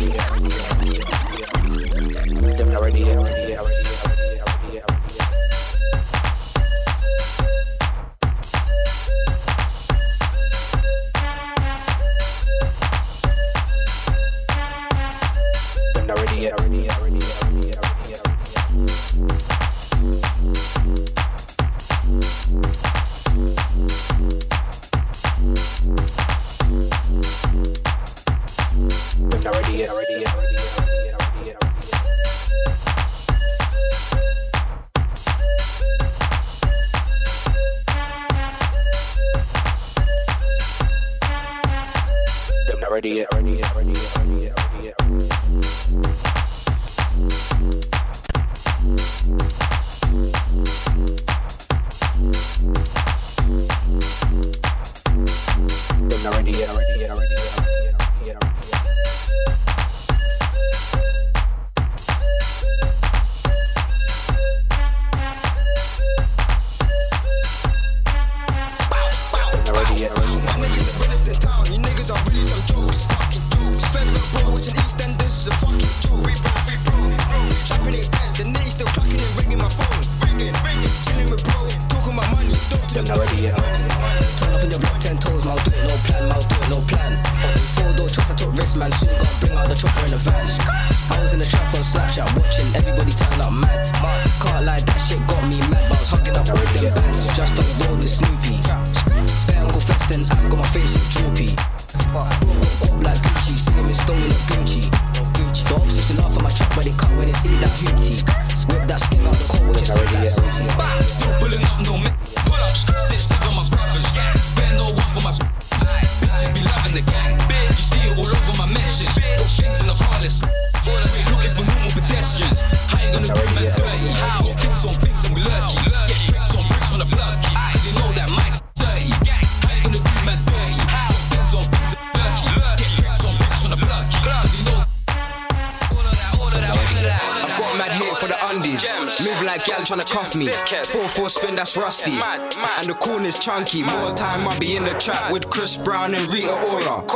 that's 141.62 141.76
rusty. 141.76 142.10
And 142.10 142.88
the 142.88 142.94
corn 142.94 143.24
is 143.24 143.38
chunky. 143.38 143.82
More 143.82 144.12
time 144.14 144.48
I'll 144.48 144.58
be 144.58 144.76
in 144.76 144.82
the 144.82 144.94
trap 144.98 145.30
with 145.30 145.48
Chris 145.48 145.76
Brown 145.76 146.12
and 146.12 146.26
Rita 146.32 146.50
Ora. 146.74 147.06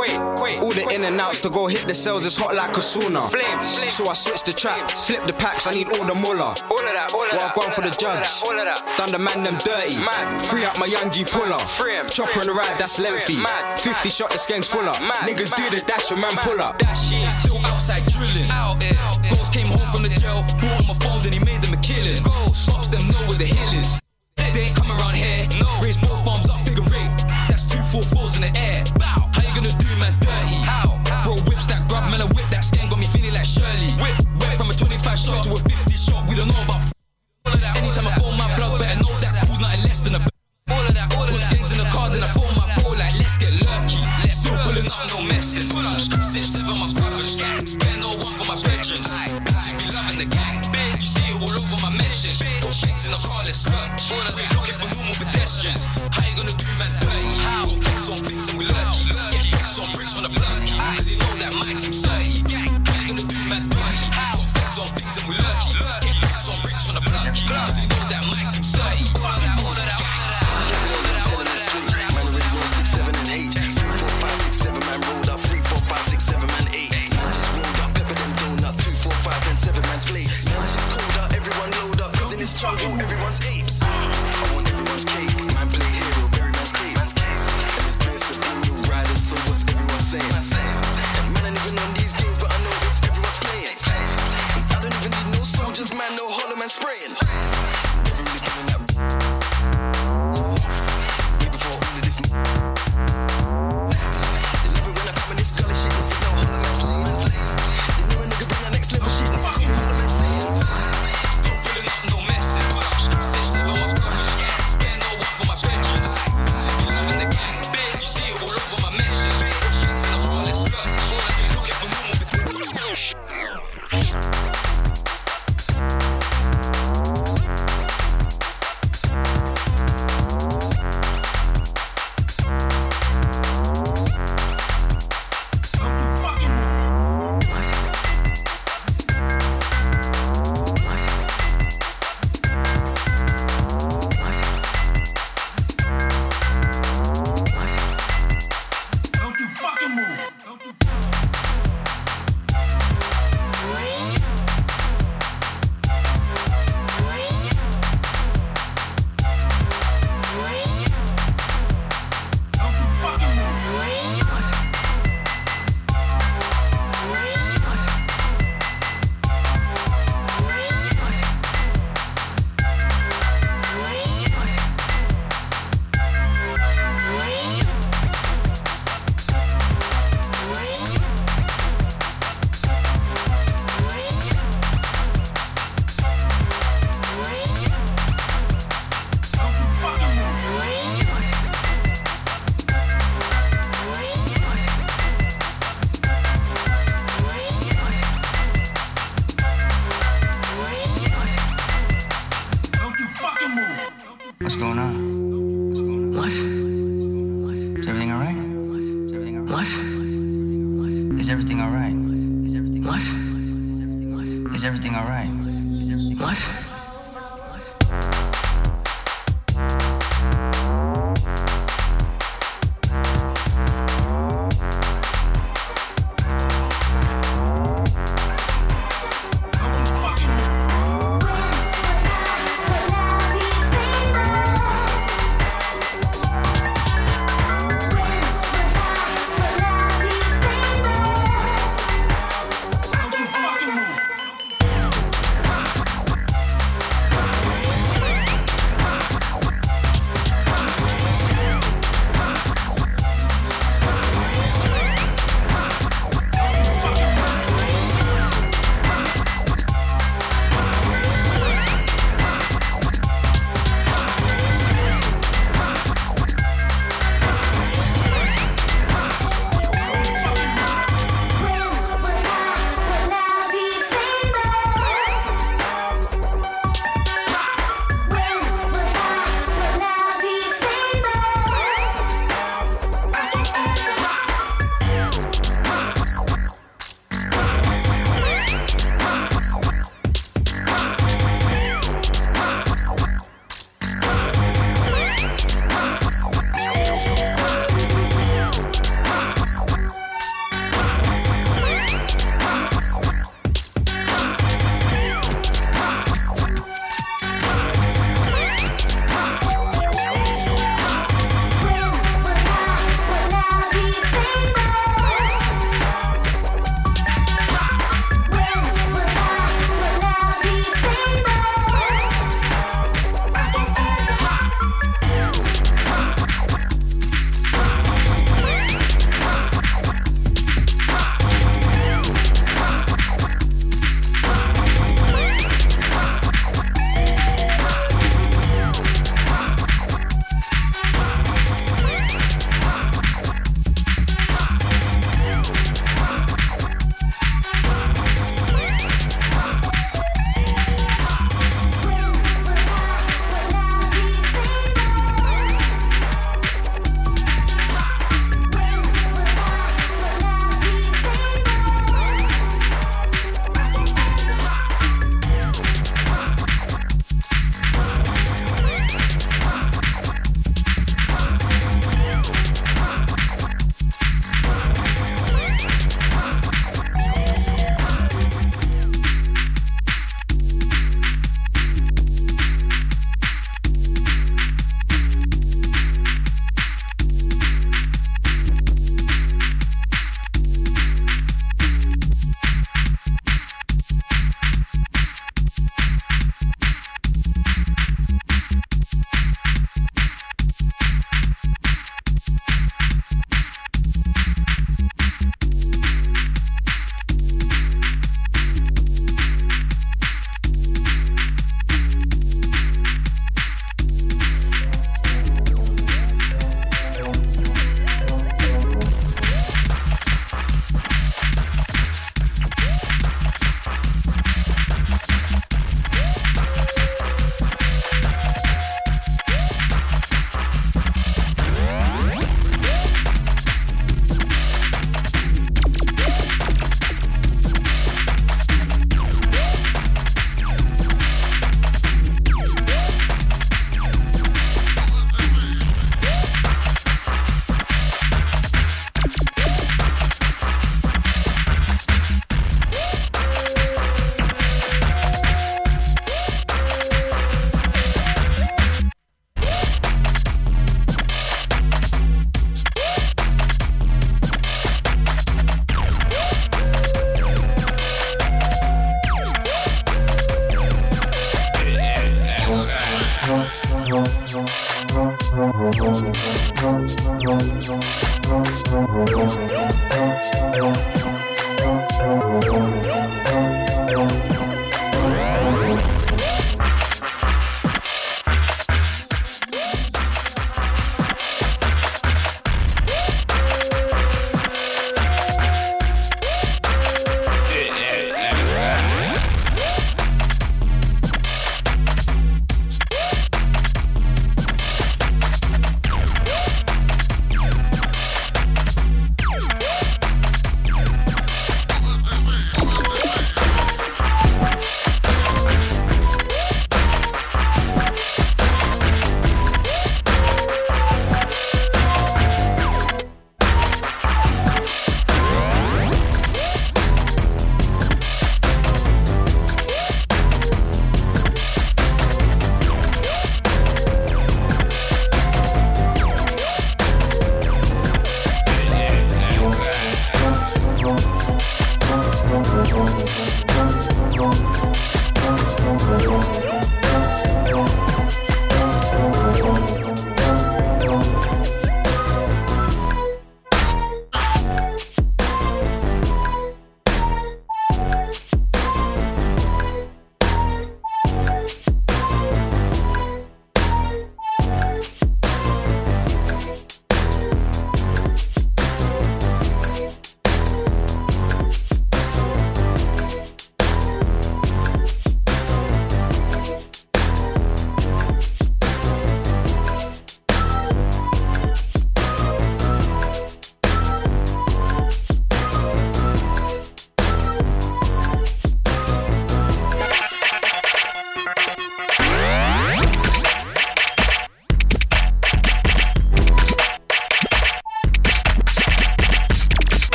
All 0.63 0.71
the 0.71 0.87
in 0.95 1.03
and 1.03 1.19
outs 1.19 1.41
to 1.41 1.49
go 1.49 1.67
hit 1.67 1.85
the 1.85 1.93
cells 1.93 2.25
is 2.25 2.37
hot 2.37 2.55
like 2.55 2.71
a 2.77 2.79
sauna. 2.79 3.27
So 3.91 4.07
I 4.07 4.13
switch 4.13 4.43
the 4.43 4.53
trap, 4.53 4.89
flip 4.91 5.25
the 5.27 5.33
packs, 5.33 5.67
I 5.67 5.71
need 5.71 5.89
all 5.89 6.05
the 6.05 6.15
muller. 6.15 6.55
While 6.71 6.87
I've 6.87 7.55
gone 7.55 7.71
for 7.71 7.81
the 7.81 7.91
judge. 7.91 8.27
Done 8.97 9.11
the 9.11 9.19
man 9.19 9.43
them 9.43 9.57
dirty. 9.67 9.99
Free 10.47 10.63
up 10.63 10.79
my 10.79 10.85
young 10.85 11.11
G 11.11 11.25
puller. 11.25 11.59
Chopper 12.07 12.39
on 12.39 12.47
the 12.47 12.53
ride, 12.53 12.79
that's 12.79 12.99
lengthy. 12.99 13.35
50 13.83 14.09
shot, 14.09 14.31
this 14.31 14.45
game's 14.45 14.67
fuller. 14.67 14.95
Niggas 15.27 15.53
do 15.55 15.69
the 15.75 15.83
dash, 15.85 16.09
your 16.09 16.19
man 16.19 16.37
pull 16.37 16.61
up. 16.61 16.81
Still 16.95 17.59
outside 17.65 18.05
drilling. 18.07 18.47
Ghost 19.29 19.51
came 19.51 19.67
home 19.67 19.89
from 19.91 20.03
the 20.03 20.09
jail, 20.09 20.45
bought 20.55 20.79
him 20.79 20.89
a 20.89 20.95
phone, 20.95 21.21
then 21.21 21.33
he 21.33 21.39
made 21.39 21.61
them 21.61 21.73
a 21.73 21.81
killing. 21.83 22.17
Ops 22.23 22.87
them 22.87 23.05
know 23.09 23.19
where 23.27 23.37
the 23.37 23.45
hill 23.45 23.73
is. 23.77 23.99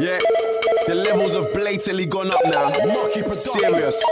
Yeah. 0.00 0.18
The 0.86 0.94
levels 0.94 1.34
have 1.34 1.52
blatantly 1.52 2.06
gone 2.06 2.30
up 2.30 2.40
now. 2.46 2.72
Serious. 3.32 4.02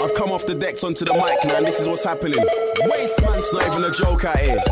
I've 0.00 0.14
come 0.14 0.32
off 0.32 0.46
the 0.46 0.54
decks 0.54 0.82
onto 0.82 1.04
the 1.04 1.12
mic 1.12 1.44
now, 1.44 1.56
and 1.56 1.66
this 1.66 1.78
is 1.78 1.86
what's 1.86 2.02
happening. 2.02 2.42
Waste 2.80 3.20
man, 3.20 3.38
it's 3.38 3.52
not 3.52 3.66
even 3.66 3.84
a 3.84 3.90
joke 3.90 4.24
out 4.24 4.38
here. 4.38 4.62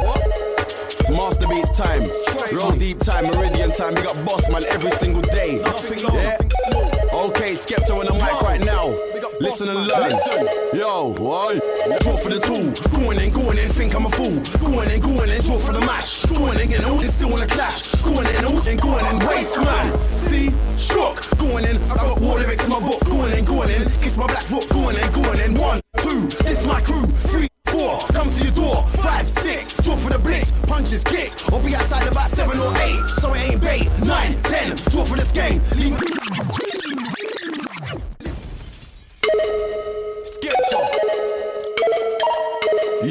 It's 0.99 1.11
Master 1.11 1.47
Beats 1.47 1.77
time, 1.77 2.09
Roll 2.57 2.73
Deep 2.73 2.99
time, 3.01 3.27
Meridian 3.27 3.73
time. 3.73 3.95
We 3.95 4.03
got 4.03 4.25
Boss 4.25 4.49
Man 4.49 4.65
every 4.71 4.91
single 4.93 5.21
day. 5.21 5.57
Yeah. 5.59 6.39
Okay, 7.13 7.53
Skepta 7.55 7.91
on 7.91 8.07
the 8.07 8.15
mic 8.15 8.41
right 8.41 8.65
now. 8.65 8.97
Listen 9.41 9.69
and 9.69 9.87
learn. 9.87 10.13
Yo, 10.73 11.15
why? 11.19 11.61
Draw 11.85 12.17
for 12.17 12.31
the 12.31 12.41
tool. 12.41 12.73
Going 12.99 13.19
and 13.19 13.35
going 13.35 13.59
and 13.59 13.71
think 13.71 13.95
I'm 13.95 14.07
a 14.07 14.11
fool. 14.11 14.33
Going 14.65 14.91
and 14.91 15.03
going 15.03 15.29
and 15.29 15.45
draw 15.45 15.59
for 15.59 15.73
the 15.73 15.81
mash. 15.81 16.25
Going 16.25 16.59
and 16.59 16.71
getting 16.71 16.87
all 16.87 16.97
this 16.97 17.15
still 17.15 17.37
in 17.37 17.43
a 17.43 17.47
clash. 17.47 17.95
Going 18.01 18.27
and 18.27 18.47
all 18.47 18.67
and 18.67 18.81
going 18.81 19.05
and 19.05 19.23
waste 19.29 19.59
man. 19.61 20.07
See, 20.07 20.49
shook. 20.79 21.37
Going 21.37 21.67
in, 21.67 21.77
I 21.91 21.95
got 21.97 22.21
war 22.21 22.39
lyrics 22.39 22.65
in 22.65 22.73
my 22.73 22.81
book. 22.81 23.05
Going 23.05 23.35
and 23.35 23.47
going 23.47 23.69
in, 23.69 23.85
kiss 24.01 24.17
my 24.17 24.27
black 24.27 24.45
foot. 24.45 24.67
Going 24.71 24.97
and 24.97 25.15
going 25.15 25.41
in. 25.41 25.55
One, 25.55 25.81
two, 25.99 26.27
this 26.45 26.65
my 26.65 26.81
crew. 26.81 27.05
Three, 27.29 27.49
four, 27.67 27.99
come 28.15 28.31
to 28.31 28.43
your 28.43 28.53
door. 28.53 28.87
Five, 29.05 29.29
six, 29.29 29.77
draw 29.83 29.97
for 29.97 30.09
the 30.11 30.19
blitz. 30.19 30.53
Punches, 30.67 31.05
kicks. 31.05 31.37
I'll 31.53 31.61
be 31.63 31.75
outside 31.75 32.09
about 32.09 32.31
seven 32.31 32.59
or 32.61 32.73
eight. 32.79 33.01
So 33.21 33.35
it 33.35 33.43
ain't 33.43 33.61
bait. 33.61 33.91
Nine, 34.03 34.41
ten, 34.45 34.75
draw 34.89 35.05
for 35.05 35.17
this 35.17 35.33
game. 35.33 35.61
Leave 35.77 36.01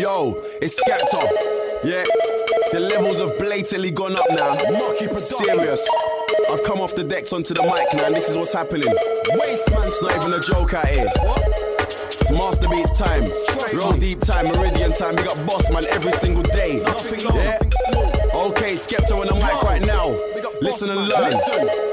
Yo, 0.04 0.34
it's 0.62 0.78
Skepta. 0.84 1.22
Yeah. 1.82 2.04
The 2.74 2.80
levels 2.82 3.20
have 3.20 3.40
blatantly 3.40 3.90
gone 3.90 4.18
up 4.18 4.26
now. 4.32 4.58
Serious. 5.16 5.90
I've 6.52 6.62
come 6.66 6.82
off 6.82 6.94
the 6.94 7.06
decks 7.06 7.32
onto 7.32 7.54
the 7.54 7.62
mic 7.62 7.94
now, 7.94 8.08
and 8.08 8.14
this 8.14 8.28
is 8.28 8.36
what's 8.36 8.52
happening. 8.52 8.94
Waste 9.36 9.72
man, 9.72 9.88
it's 9.88 10.04
not 10.04 10.18
even 10.18 10.34
a 10.34 10.42
joke 10.42 10.74
out 10.74 10.88
here. 10.90 11.10
It's 12.20 12.32
Master 12.32 12.68
Beats 12.68 12.92
time, 13.00 13.32
Roll 13.74 13.94
Deep 13.94 14.20
time, 14.20 14.48
Meridian 14.48 14.92
time. 14.92 15.16
We 15.16 15.24
got 15.24 15.48
Boss 15.48 15.72
Man 15.72 15.86
every 15.86 16.12
single 16.12 16.44
day. 16.44 16.82
Nothing 16.82 17.22
Yeah. 17.22 18.13
Okay, 18.34 18.74
Skepta 18.74 19.12
on 19.12 19.28
the 19.28 19.36
mic 19.36 19.62
right 19.62 19.82
now. 19.86 20.10
Listen 20.60 20.90
and 20.90 21.08
learn. 21.08 21.34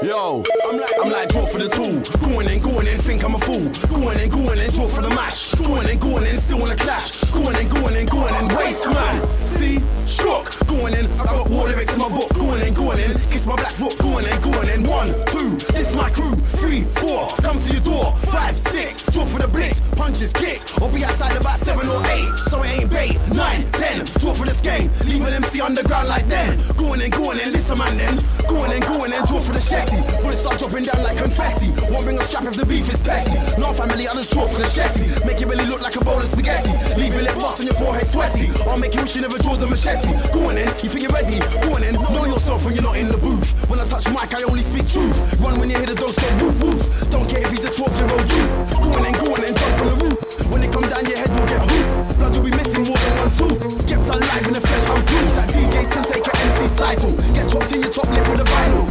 Yo, 0.03 0.43
I'm 0.65 0.79
like, 0.79 0.91
I'm 0.99 1.11
like 1.11 1.29
draw 1.29 1.45
for 1.45 1.59
the 1.59 1.67
tool. 1.67 2.01
Going 2.27 2.47
and 2.47 2.63
going 2.63 2.87
and 2.87 3.01
think 3.01 3.23
I'm 3.23 3.35
a 3.35 3.39
fool. 3.39 3.61
Going 3.89 4.19
and 4.19 4.31
going 4.31 4.59
and 4.59 4.73
draw 4.73 4.87
for 4.87 5.01
the 5.01 5.09
mash. 5.09 5.53
Going 5.55 5.87
and 5.87 6.01
going 6.01 6.25
and 6.25 6.37
still 6.39 6.65
in 6.65 6.71
a 6.71 6.75
clash. 6.75 7.23
Going 7.25 7.55
and 7.55 7.69
going 7.69 7.95
and 7.95 8.09
going 8.09 8.33
and 8.33 8.51
waste 8.53 8.87
man. 8.87 9.35
See, 9.35 9.79
shook. 10.07 10.60
Going 10.71 10.93
in, 10.93 11.05
I 11.19 11.25
got 11.25 11.49
war 11.49 11.67
lyrics 11.67 11.93
in 11.93 11.99
my 11.99 12.07
book. 12.07 12.33
Going 12.33 12.61
and 12.61 12.73
going 12.73 12.97
in, 12.97 13.19
kiss 13.29 13.45
my 13.45 13.57
black 13.57 13.73
foot. 13.73 13.97
Going 13.99 14.25
and 14.25 14.41
going 14.41 14.69
in. 14.69 14.83
One, 14.83 15.09
two, 15.25 15.57
this 15.75 15.93
my 15.93 16.09
crew. 16.09 16.33
Three, 16.63 16.83
four, 16.95 17.27
come 17.43 17.59
to 17.59 17.73
your 17.73 17.81
door. 17.81 18.15
Five, 18.31 18.57
six, 18.57 19.05
draw 19.11 19.25
for 19.25 19.39
the 19.39 19.49
blitz. 19.49 19.81
Punches, 19.95 20.31
kicks. 20.31 20.63
I'll 20.81 20.87
be 20.87 21.03
outside 21.03 21.35
about 21.35 21.57
seven 21.57 21.89
or 21.89 22.01
eight. 22.07 22.29
So 22.47 22.63
it 22.63 22.69
ain't 22.69 22.89
bait. 22.89 23.19
Nine, 23.33 23.69
ten, 23.73 24.05
draw 24.19 24.33
for 24.33 24.45
this 24.45 24.61
game. 24.61 24.89
Leave 25.03 25.27
an 25.27 25.33
MC 25.33 25.59
underground 25.59 26.07
like 26.07 26.25
them. 26.27 26.57
Going 26.77 27.01
and 27.01 27.11
going 27.11 27.41
and 27.41 27.51
listen 27.51 27.77
man 27.77 27.97
then. 27.97 28.17
Going 28.47 28.71
and 28.71 28.81
going 28.83 29.11
and 29.11 29.27
draw 29.27 29.41
for 29.41 29.51
the 29.51 29.59
shetty. 29.59 29.99
It 30.31 30.37
start 30.37 30.57
dropping 30.57 30.83
down 30.83 31.03
like 31.03 31.17
confetti. 31.17 31.69
Won't 31.91 32.05
bring 32.05 32.17
a 32.17 32.23
strap 32.23 32.45
if 32.45 32.55
the 32.55 32.65
beef 32.65 32.87
is 32.87 33.01
petty. 33.01 33.35
No 33.59 33.73
family, 33.73 34.03
just 34.03 34.31
draw 34.31 34.47
for 34.47 34.59
the 34.59 34.67
shetty. 34.67 35.03
Make 35.25 35.41
it 35.41 35.47
really 35.47 35.65
look 35.65 35.81
like 35.81 35.95
a 35.97 36.03
bowl 36.05 36.19
of 36.19 36.25
spaghetti. 36.25 36.71
Leave 36.95 37.13
your 37.13 37.23
lip 37.23 37.35
gloss 37.35 37.59
and 37.59 37.67
your 37.67 37.77
forehead 37.77 38.07
sweaty. 38.07 38.49
I'll 38.67 38.77
make 38.77 38.95
you 38.95 39.01
wish 39.01 39.15
you 39.15 39.21
never 39.21 39.37
draw 39.37 39.55
the 39.55 39.67
machete. 39.67 40.07
Go 40.31 40.49
on 40.49 40.57
in, 40.61 40.67
you 40.83 40.89
think 40.89 41.03
you're 41.03 41.11
ready? 41.11 41.41
In, 41.81 41.95
know 42.13 42.25
yourself 42.25 42.65
when 42.65 42.75
you're 42.75 42.83
not 42.83 42.97
in 42.97 43.07
the 43.07 43.17
booth. 43.17 43.49
When 43.69 43.79
I 43.79 43.85
touch 43.87 44.07
mic, 44.09 44.33
I 44.33 44.43
only 44.43 44.61
speak 44.61 44.87
truth. 44.87 45.15
Run 45.41 45.59
when 45.59 45.69
you 45.69 45.77
hear 45.77 45.87
the 45.87 45.95
dogs 45.95 46.17
go 46.17 46.29
woof 46.37 46.61
woof. 46.61 47.09
Don't 47.09 47.27
care 47.27 47.41
if 47.41 47.49
he's 47.49 47.65
a 47.65 47.71
12 47.71 47.97
year 47.97 48.09
old 48.11 48.27
youth. 48.29 48.51
Go 48.83 48.89
on 48.93 49.05
in, 49.05 49.13
go 49.17 49.25
on 49.33 49.43
in, 49.43 49.53
jump 49.55 49.79
on 49.81 49.87
the 49.89 49.97
roof. 50.05 50.17
When 50.51 50.61
it 50.63 50.71
come 50.71 50.85
down, 50.85 51.03
your 51.09 51.17
head 51.17 51.31
will 51.33 51.47
get 51.49 51.61
hooped. 51.65 52.17
Blood 52.17 52.33
will 52.35 52.45
be 52.45 52.51
missing 52.51 52.83
more 52.85 52.99
than 53.01 53.13
one 53.17 53.31
tooth. 53.33 53.59
Skips 53.81 54.07
alive 54.09 54.45
in 54.45 54.53
the 54.53 54.61
flesh, 54.61 54.85
I'm 54.91 55.01
proof 55.05 55.29
that 55.35 55.47
DJs 55.49 55.87
can 55.89 56.03
take 56.05 56.25
an 56.29 56.35
MC 56.45 56.61
title. 56.77 57.11
Get 57.33 57.45
dropped 57.49 57.71
in 57.71 57.81
your 57.81 57.91
top 57.91 58.09
lip 58.13 58.25
with 58.29 58.45
a 58.45 58.47
vinyl. 58.51 58.85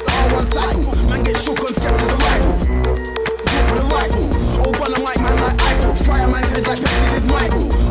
The 0.00 0.12
R1 0.24 0.46
cycle, 0.48 0.92
man 1.10 1.22
get 1.22 1.36
shook 1.36 1.60
on 1.60 1.72
Skepta's 1.76 2.12
arrival. 2.16 2.52
Go 3.44 3.58
for 3.68 3.76
the 3.76 3.86
rifle. 3.92 4.26
On 4.86 4.92
the 4.92 5.00
mic, 5.00 5.18
man 5.18 5.36
like 5.42 5.60
Eiffel. 5.62 5.94
Fire 6.06 6.28
man's 6.28 6.50
head 6.50 6.66
like 6.66 6.78
Pepsi 6.78 7.14
did 7.14 7.24
Michael. 7.24 7.85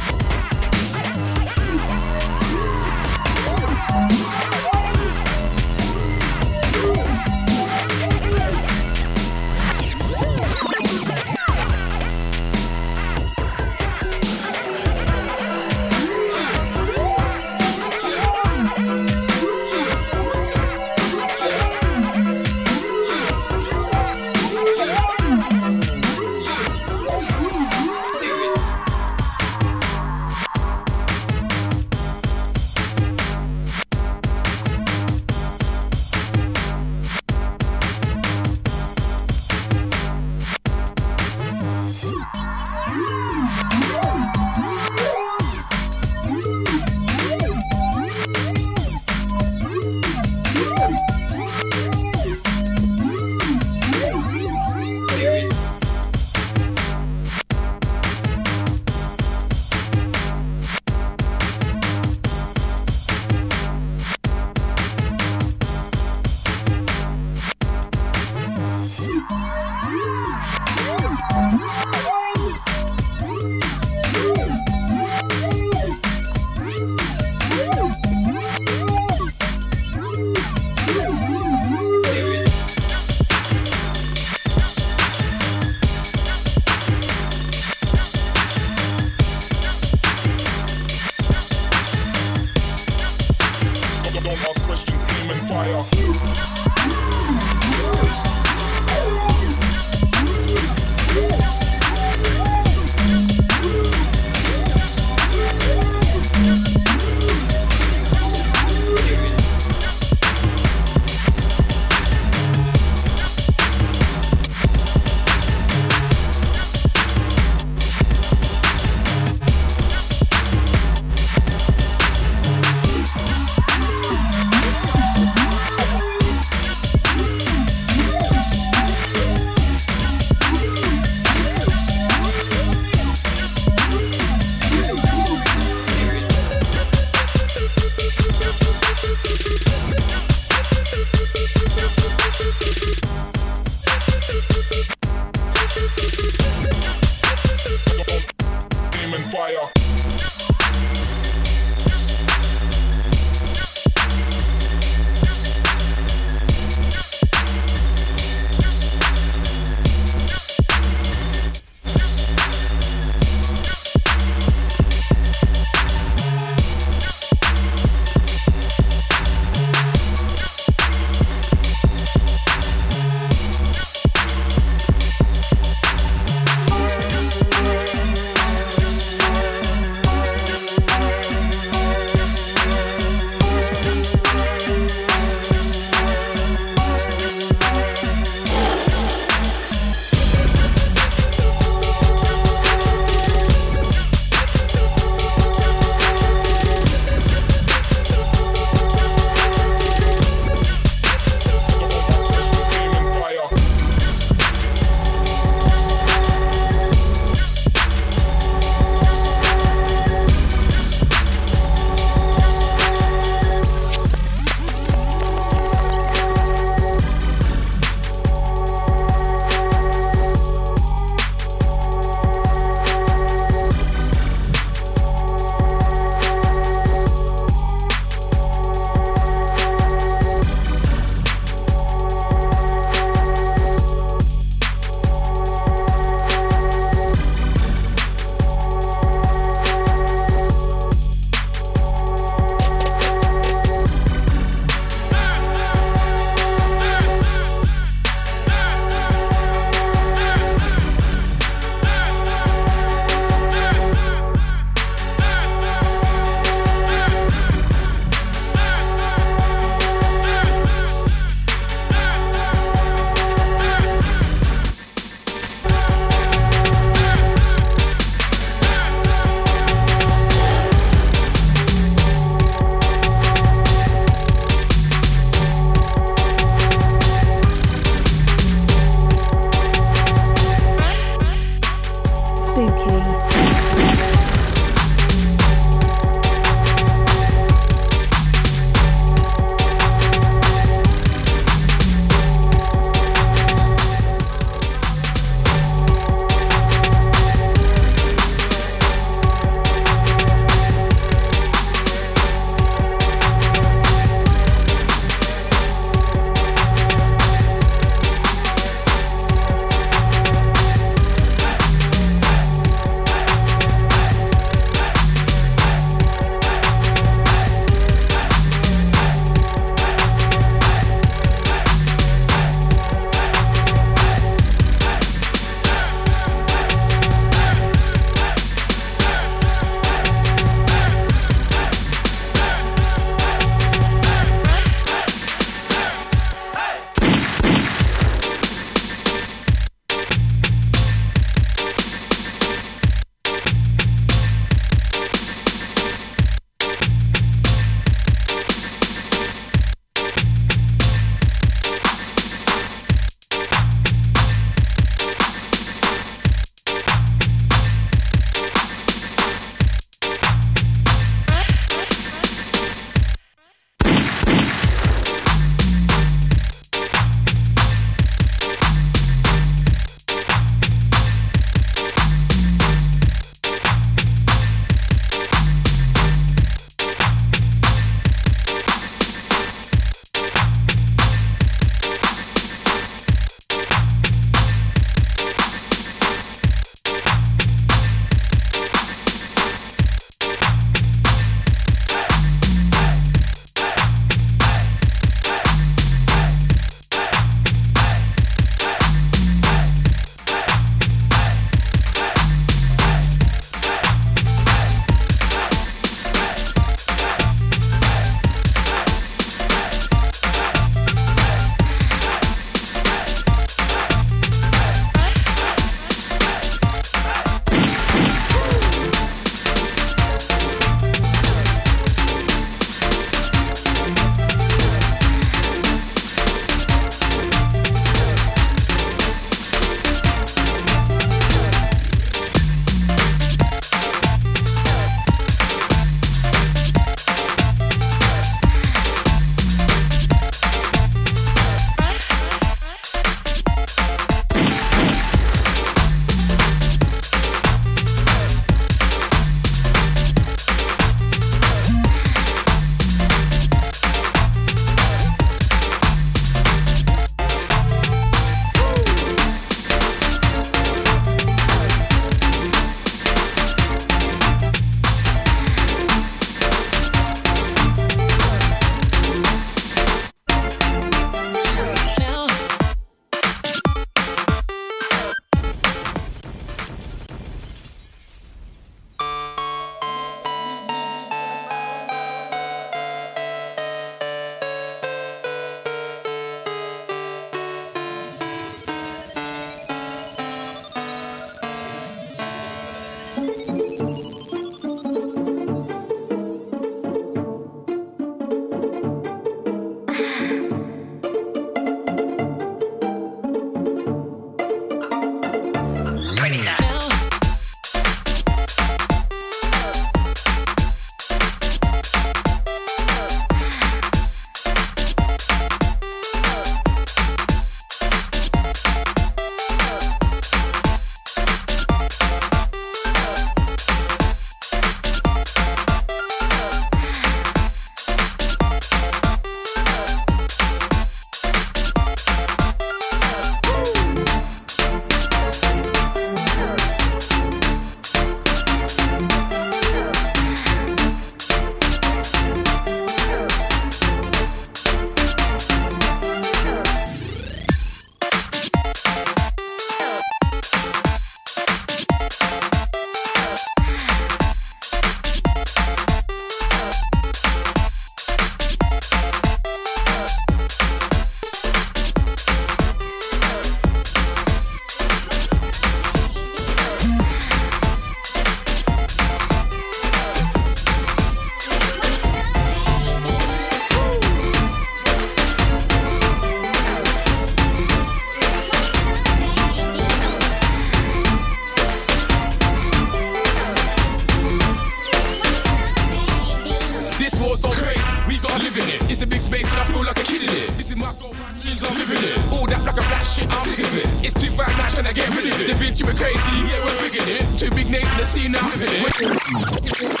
Living 590.81 592.03
it. 592.03 592.17
All 592.33 592.47
that 592.47 592.59
black 592.63 592.77
and 592.77 592.87
black 592.87 593.05
shit, 593.05 593.25
I'm 593.25 593.37
sick 593.45 593.59
of 593.59 593.77
it. 593.77 593.85
It's 594.03 594.13
too 594.15 594.31
fat, 594.31 594.49
now 594.57 594.67
should 594.67 594.87
I 594.87 594.93
get 594.93 595.07
rid 595.09 595.31
of 595.31 595.39
it? 595.39 595.47
Da 595.47 595.53
Vinci, 595.53 595.83
we're 595.83 595.93
crazy, 595.93 596.17
yeah, 596.49 596.65
we're 596.65 596.81
rigging 596.81 597.07
it. 597.07 597.21
Too 597.37 597.49
big 597.51 597.69
names 597.69 597.91
in 597.91 597.97
the 597.97 598.05
scene, 598.05 598.35
I'm 598.35 598.49
living 598.49 598.81
it. 598.81 600.00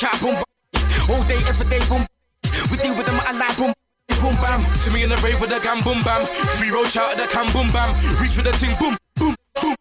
Shout 0.00 0.16
boom. 0.24 0.32
All 1.12 1.22
day, 1.28 1.36
every 1.44 1.68
day, 1.68 1.84
boom. 1.84 2.00
We 2.72 2.80
deal 2.80 2.96
with 2.96 3.04
them 3.04 3.20
at 3.20 3.36
a 3.36 3.60
boom. 3.60 3.68
Boom 4.24 4.32
bam, 4.40 4.64
see 4.72 4.88
me 4.88 5.04
in 5.04 5.10
the 5.12 5.16
rave 5.20 5.36
with 5.44 5.52
a 5.52 5.60
gam 5.60 5.76
boom 5.84 6.00
bam. 6.00 6.24
Free 6.56 6.72
road 6.72 6.88
shout 6.88 7.12
at 7.12 7.20
the 7.20 7.28
cam 7.28 7.44
boom 7.52 7.68
bam. 7.68 7.92
Reach 8.16 8.32
with 8.32 8.48
the 8.48 8.52
ting 8.56 8.72
boom 8.80 8.96
boom 9.20 9.36
boom. 9.60 9.76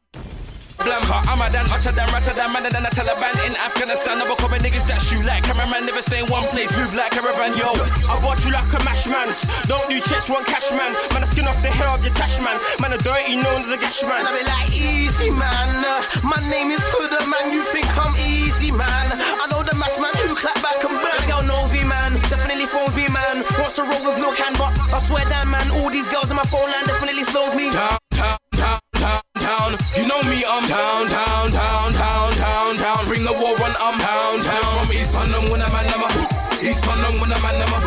Blam, 0.83 1.03
huh? 1.07 1.23
I'm 1.23 1.39
a 1.39 1.47
dan, 1.51 1.67
utter 1.71 1.95
than, 1.95 2.07
ratter 2.11 2.35
than, 2.35 2.51
madder 2.51 2.67
than 2.67 2.83
a 2.83 2.91
Taliban 2.91 3.31
in 3.47 3.55
Afghanistan. 3.63 4.19
Never 4.19 4.35
coming 4.35 4.59
niggas 4.59 4.87
that 4.91 4.99
shoot 4.99 5.23
like 5.23 5.43
cameraman, 5.47 5.87
never 5.87 6.03
stay 6.03 6.19
in 6.19 6.27
one 6.27 6.47
place, 6.51 6.71
move 6.75 6.95
like 6.95 7.15
caravan, 7.15 7.55
yo. 7.55 7.71
I 8.07 8.19
bought 8.19 8.43
you 8.43 8.51
like 8.51 8.67
a 8.75 8.79
mash 8.83 9.07
man. 9.07 9.27
Don't 9.71 9.87
do 9.87 9.99
checks, 10.03 10.27
one 10.27 10.43
cash 10.43 10.71
man. 10.75 10.91
Man, 11.15 11.23
I 11.23 11.27
skin 11.31 11.47
off 11.47 11.59
the 11.63 11.71
hair 11.71 11.91
of 11.95 12.03
your 12.03 12.15
tash 12.15 12.39
man. 12.43 12.59
Man, 12.79 12.91
a 12.91 12.99
dirty 12.99 13.39
known 13.39 13.63
as 13.63 13.71
a 13.71 13.79
gash 13.79 14.03
man. 14.03 14.23
And 14.23 14.27
I 14.27 14.35
be 14.35 14.43
like, 14.43 14.71
easy 14.75 15.31
man. 15.31 15.79
My 16.23 16.39
name 16.47 16.71
is 16.71 16.83
Huda 16.95 17.27
man. 17.27 17.51
You 17.51 17.63
think 17.71 17.87
I'm 17.99 18.15
easy 18.23 18.71
man? 18.71 19.07
I 19.15 19.47
know 19.51 19.58
the 19.79 20.01
man 20.01 20.15
who 20.27 20.35
clap 20.35 20.59
back 20.61 20.79
and 20.83 20.97
burn. 20.99 21.21
Girl 21.27 21.43
knows 21.47 21.71
me, 21.71 21.83
man. 21.87 22.13
Definitely 22.27 22.65
phones 22.65 22.95
me, 22.95 23.07
man. 23.09 23.43
Wants 23.59 23.75
to 23.79 23.83
roll 23.83 24.03
with 24.03 24.19
no 24.19 24.31
can, 24.31 24.53
but 24.59 24.75
I 24.91 24.99
swear 24.99 25.23
that, 25.25 25.47
man. 25.47 25.63
All 25.79 25.89
these 25.89 26.07
girls 26.11 26.29
on 26.31 26.37
my 26.37 26.47
phone 26.47 26.67
line 26.67 26.85
definitely 26.85 27.23
slows 27.23 27.55
me. 27.55 27.71
Down, 27.71 27.97
down, 28.11 28.37
down, 28.59 28.79
down, 28.99 29.21
down. 29.39 29.69
You 29.95 30.05
know 30.07 30.21
me, 30.27 30.43
I'm 30.43 30.65
down, 30.67 31.07
down, 31.07 31.51
down, 31.51 31.87
down, 31.95 32.29
down, 32.35 32.71
down. 32.75 33.01
Bring 33.07 33.23
the 33.23 33.35
war 33.39 33.55
on, 33.55 33.73
I'm 33.79 33.97
down, 33.99 34.43
down. 34.43 34.71
From 34.83 34.89
East 34.91 35.13
London 35.15 35.43
when 35.51 35.61
I'm 35.63 35.75
a 35.75 35.81
number. 35.87 36.11
East 36.59 36.83
London 36.87 37.13
when 37.19 37.31
I'm 37.31 37.45
a 37.45 37.51
number. 37.55 37.79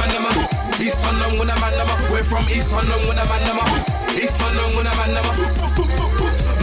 Man, 0.00 0.10
I'm 0.16 0.26
a 0.26 0.32
East 0.80 1.00
London 1.04 1.38
when 1.38 1.48
I'm 1.50 1.64
a 1.64 1.68
number. 1.76 1.96
We're 2.08 2.24
from 2.24 2.44
East 2.48 2.72
London 2.72 3.00
when 3.08 3.18
I'm 3.20 3.30
a 3.30 3.36
number. 3.44 3.66
East 4.16 4.40
London 4.40 4.68
when 4.76 4.86
I'm 4.86 5.00
a 5.00 5.06
number. 5.12 5.34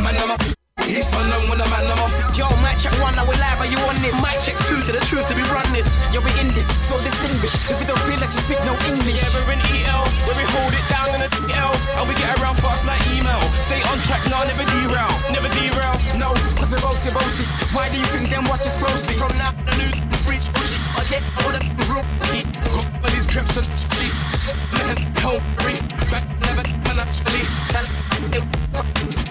Man, 0.01 0.15
I'm 0.17 0.31
a 0.31 0.60
East 0.87 1.13
London 1.13 1.41
when 1.49 1.61
I'm 1.61 1.73
a 1.73 1.79
number. 1.85 2.07
Yo, 2.33 2.47
mic 2.63 2.77
check 2.79 2.95
one, 3.01 3.13
now 3.13 3.25
we're 3.27 3.37
live, 3.37 3.59
are 3.61 3.69
you 3.69 3.77
on 3.85 3.95
this? 4.01 4.15
Mic 4.21 4.37
check 4.41 4.57
two, 4.65 4.79
to 4.81 4.91
the 4.91 5.03
truth, 5.05 5.27
to 5.29 5.35
be 5.35 5.43
run 5.53 5.65
this. 5.73 5.87
Yo, 6.13 6.21
we 6.21 6.31
in 6.41 6.47
this, 6.55 6.65
so 6.87 6.97
distinguished. 7.01 7.57
If 7.69 7.77
we 7.77 7.85
don't 7.85 7.99
feel 8.07 8.17
like 8.17 8.31
you 8.33 8.41
speak 8.41 8.61
no 8.65 8.73
English. 8.89 9.21
Yeah, 9.21 9.29
we're 9.35 9.53
in 9.53 9.61
EL, 9.61 10.05
where 10.25 10.37
we 10.37 10.45
hold 10.55 10.73
it 10.73 10.85
down 10.89 11.09
in 11.13 11.21
the 11.21 11.29
DL. 11.29 11.73
And 11.99 12.05
we 12.07 12.13
get 12.17 12.29
around 12.41 12.57
fast 12.57 12.85
like 12.85 13.01
email. 13.13 13.41
Stay 13.67 13.81
on 13.91 13.99
track, 14.07 14.23
now 14.31 14.41
never 14.47 14.65
derail. 14.65 15.11
Never 15.29 15.49
derail, 15.53 15.95
no. 16.17 16.33
Cause 16.57 16.71
we're 16.71 16.81
bossy, 16.81 17.11
bossy. 17.13 17.45
Why 17.75 17.89
do 17.89 17.97
you 17.97 18.07
think 18.09 18.29
them 18.29 18.45
watch 18.49 18.65
us 18.65 18.77
closely? 18.79 19.15
From 19.19 19.33
now, 19.37 19.51
the 19.67 19.73
new 19.77 19.91
free 20.25 20.41
bullshit. 20.55 20.81
I 20.97 21.03
get 21.11 21.23
all 21.43 21.51
the 21.53 21.61
room. 21.91 22.07
Got 22.73 22.87
all 22.89 23.11
these 23.11 23.27
crips 23.29 23.57
and 23.59 23.67
shit. 23.95 24.13
Man, 24.73 24.97
help 25.21 25.43
me. 25.67 25.77
Back 26.09 26.25
never, 26.41 26.65
man, 26.87 26.99
actually. 27.03 27.45
Serious. 28.31 29.30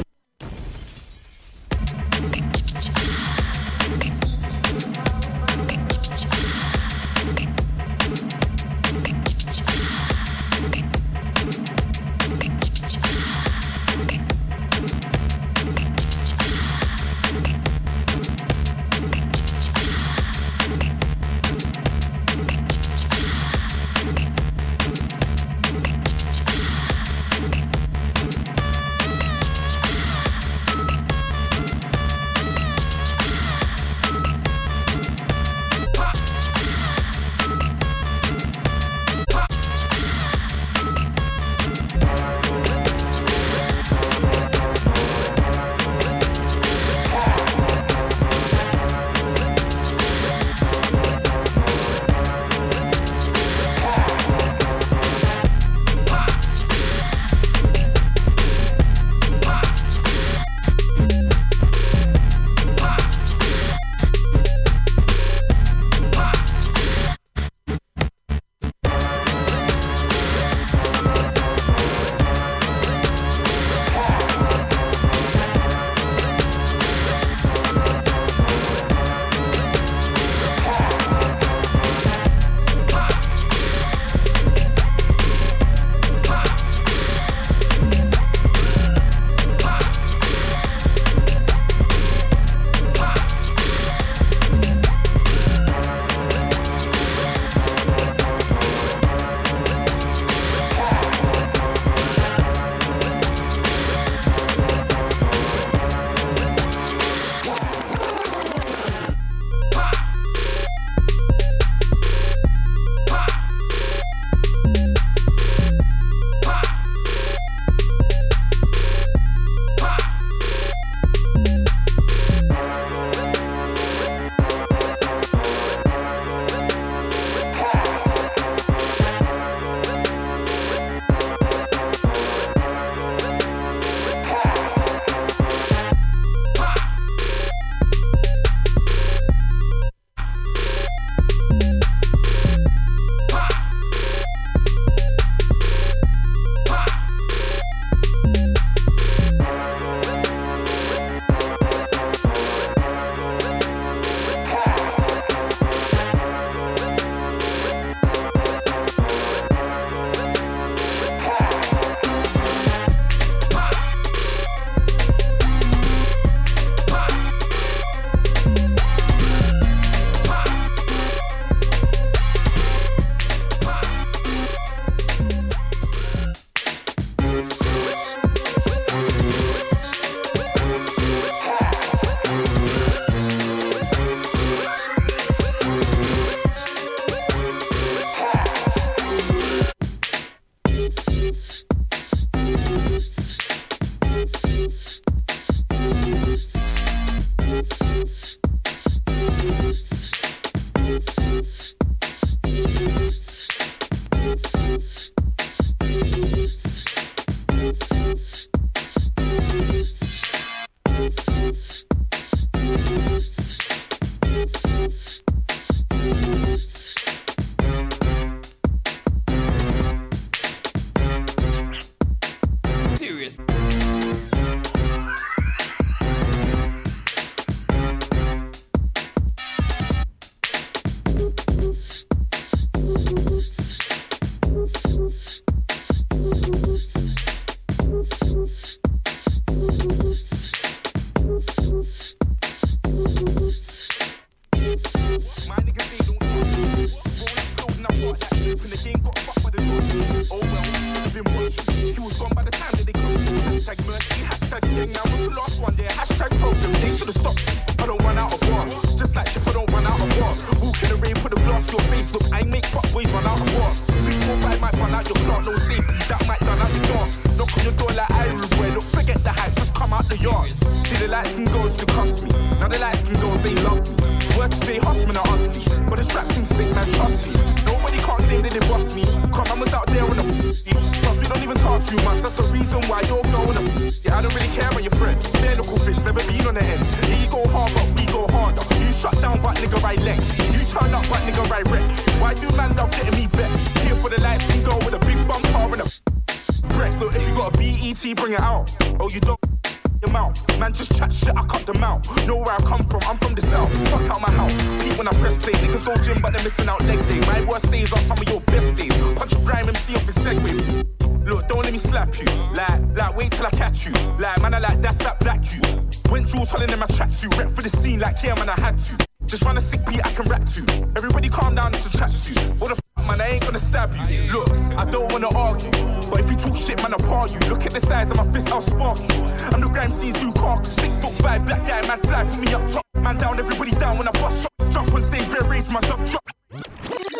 tracksuit. 321.91 322.59
What 322.59 322.69
the 322.69 322.81
f, 322.97 323.07
man, 323.07 323.21
I 323.21 323.27
ain't 323.27 323.43
gonna 323.43 323.59
stab 323.59 323.93
you. 324.09 324.31
Look, 324.31 324.49
I 324.77 324.85
don't 324.85 325.11
wanna 325.11 325.29
argue. 325.35 325.69
But 326.09 326.19
if 326.21 326.29
you 326.31 326.37
talk 326.37 326.57
shit, 326.57 326.81
man, 326.81 326.93
I'll 326.93 326.99
par 327.07 327.27
you. 327.27 327.39
Look 327.49 327.65
at 327.65 327.73
the 327.73 327.79
size 327.79 328.09
of 328.11 328.17
my 328.17 328.27
fist, 328.31 328.51
I'll 328.51 328.61
spark 328.61 328.99
you. 328.99 329.23
I'm 329.51 329.61
the 329.61 329.69
Grime 329.69 329.91
blue 330.19 330.33
car. 330.33 330.63
Six 330.63 331.01
foot 331.01 331.13
five, 331.23 331.45
black 331.45 331.65
guy, 331.65 331.81
man, 331.87 331.99
fly, 331.99 332.23
put 332.25 332.39
me 332.39 332.53
up 332.53 332.67
top. 332.67 332.83
Man 332.95 333.17
down, 333.17 333.39
everybody 333.39 333.71
down 333.71 333.97
when 333.97 334.07
I 334.07 334.11
bust 334.11 334.43
shots. 334.43 334.73
Jump 334.73 334.93
on 334.93 335.01
stage, 335.01 335.27
bare 335.31 335.43
rage, 335.49 335.69
my 335.69 335.81
dub 335.81 336.05
drop. 336.05 337.10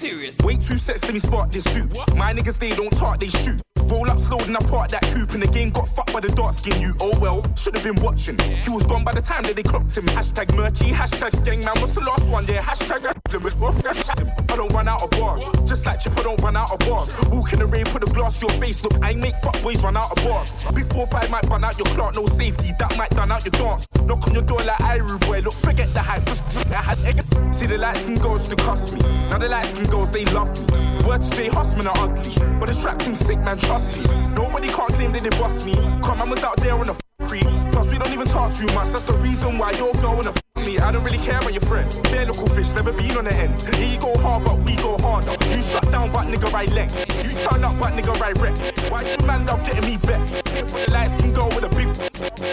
Serious. 0.00 0.38
Wait 0.42 0.62
two 0.62 0.78
sets, 0.78 1.04
let 1.04 1.12
me 1.12 1.18
spark 1.18 1.52
this 1.52 1.64
suit. 1.64 1.94
My 2.16 2.32
niggas, 2.32 2.58
they 2.58 2.74
don't 2.74 2.88
talk, 2.96 3.20
they 3.20 3.28
shoot. 3.28 3.60
Roll 3.82 4.08
up 4.08 4.18
slow, 4.18 4.38
then 4.38 4.56
I 4.56 4.60
park 4.60 4.88
that 4.92 5.02
coupe, 5.02 5.32
and 5.32 5.42
the 5.42 5.46
game 5.46 5.68
got 5.68 5.90
fucked 5.90 6.14
by 6.14 6.20
the 6.20 6.28
dark 6.28 6.54
skin. 6.54 6.80
You, 6.80 6.94
oh 7.00 7.18
well, 7.18 7.44
should 7.54 7.74
have 7.74 7.84
been 7.84 8.02
watching. 8.02 8.38
He 8.38 8.70
was 8.70 8.86
gone 8.86 9.04
by 9.04 9.12
the 9.12 9.20
time 9.20 9.42
that 9.42 9.56
they 9.56 9.62
clocked 9.62 9.94
him. 9.94 10.06
Hashtag 10.06 10.56
murky, 10.56 10.90
hashtag 10.90 11.32
skeng 11.32 11.62
man. 11.66 11.78
What's 11.80 11.92
the 11.92 12.00
last 12.00 12.30
one? 12.30 12.46
Yeah, 12.46 12.62
hashtag 12.62 13.19
I 13.32 14.56
don't 14.56 14.72
run 14.72 14.88
out 14.88 15.02
of 15.02 15.10
bars. 15.10 15.44
Just 15.68 15.86
like 15.86 16.00
Chip, 16.00 16.18
I 16.18 16.22
don't 16.22 16.40
run 16.42 16.56
out 16.56 16.72
of 16.72 16.78
bars. 16.80 17.14
Walk 17.28 17.52
in 17.52 17.60
the 17.60 17.66
rain, 17.66 17.84
put 17.86 18.02
a 18.02 18.12
glass 18.12 18.40
to 18.40 18.46
your 18.46 18.56
face. 18.60 18.82
Look, 18.82 18.94
I 19.02 19.10
ain't 19.10 19.20
make 19.20 19.34
fuckboys 19.36 19.82
run 19.82 19.96
out 19.96 20.10
of 20.10 20.24
bars. 20.24 20.50
Big 20.74 20.86
four 20.92 21.06
five 21.06 21.30
might 21.30 21.46
run 21.48 21.64
out 21.64 21.78
your 21.78 21.86
clock, 21.94 22.14
no 22.16 22.26
safety. 22.26 22.72
That 22.78 22.96
might 22.96 23.10
done 23.10 23.30
out 23.30 23.44
your 23.44 23.52
dance. 23.52 23.86
Knock 24.04 24.26
on 24.26 24.34
your 24.34 24.42
door 24.42 24.58
like 24.58 24.78
Irie 24.78 25.20
boy. 25.26 25.40
Look, 25.40 25.54
forget 25.54 25.92
the 25.94 26.00
hype. 26.00 26.24
Just 26.26 26.66
I 26.66 26.82
had 26.82 27.54
See 27.54 27.66
the 27.66 27.78
lights 27.78 28.02
can 28.04 28.16
go, 28.16 28.36
to 28.36 28.56
cost 28.56 28.94
me. 28.94 29.00
Now 29.00 29.38
the 29.38 29.48
lights 29.48 29.72
can 29.72 29.84
go, 29.84 30.04
they 30.06 30.24
love 30.26 30.50
me. 30.72 31.04
Word 31.06 31.22
to 31.22 31.30
J 31.30 31.48
Husman 31.48 31.86
are 31.86 31.98
ugly, 31.98 32.58
but 32.58 32.66
this 32.66 32.84
rap 32.84 33.00
thing 33.00 33.14
sick, 33.14 33.38
man. 33.38 33.58
Trust 33.58 33.96
me. 33.96 34.04
Nobody 34.28 34.68
can't 34.68 34.92
claim 34.92 35.12
that 35.12 35.22
they 35.22 35.30
bust 35.30 35.64
me. 35.66 35.74
Come, 36.02 36.22
I 36.22 36.24
was 36.24 36.42
out 36.42 36.56
there 36.58 36.74
on 36.74 36.86
the 36.86 37.09
creep. 37.20 37.44
Plus, 37.72 37.92
we 37.92 37.98
don't 37.98 38.12
even 38.12 38.26
talk 38.26 38.52
too 38.54 38.66
much. 38.74 38.88
That's 38.88 39.04
the 39.04 39.14
reason 39.14 39.58
why 39.58 39.72
you're 39.72 39.92
going 39.94 40.24
to 40.24 40.32
me. 40.56 40.78
I 40.78 40.92
don't 40.92 41.04
really 41.04 41.18
care 41.18 41.38
about 41.38 41.52
your 41.52 41.62
friend. 41.62 41.88
Bare 42.04 42.26
local 42.26 42.48
fish, 42.48 42.72
never 42.74 42.92
been 42.92 43.16
on 43.16 43.24
the 43.24 43.34
ends. 43.34 43.66
Here 43.76 43.94
you 43.94 44.00
go 44.00 44.16
hard, 44.18 44.44
but 44.44 44.58
we 44.60 44.76
go 44.76 44.96
harder. 44.98 45.32
You 45.54 45.62
shut 45.62 45.90
down, 45.90 46.12
but 46.12 46.26
nigga, 46.26 46.52
right 46.52 46.70
leg. 46.70 46.90
You 47.24 47.30
turn 47.30 47.64
up, 47.64 47.78
but 47.78 47.92
nigga, 47.94 48.18
right 48.20 48.36
wreck. 48.38 48.56
Why 48.90 49.02
do 49.04 49.26
man 49.26 49.46
love 49.46 49.64
getting 49.64 49.84
me 49.84 49.96
vexed? 49.96 50.49
The 50.68 50.90
lights 50.92 51.16
can 51.16 51.32
go 51.32 51.46
with 51.46 51.64
a 51.64 51.68
big 51.70 51.88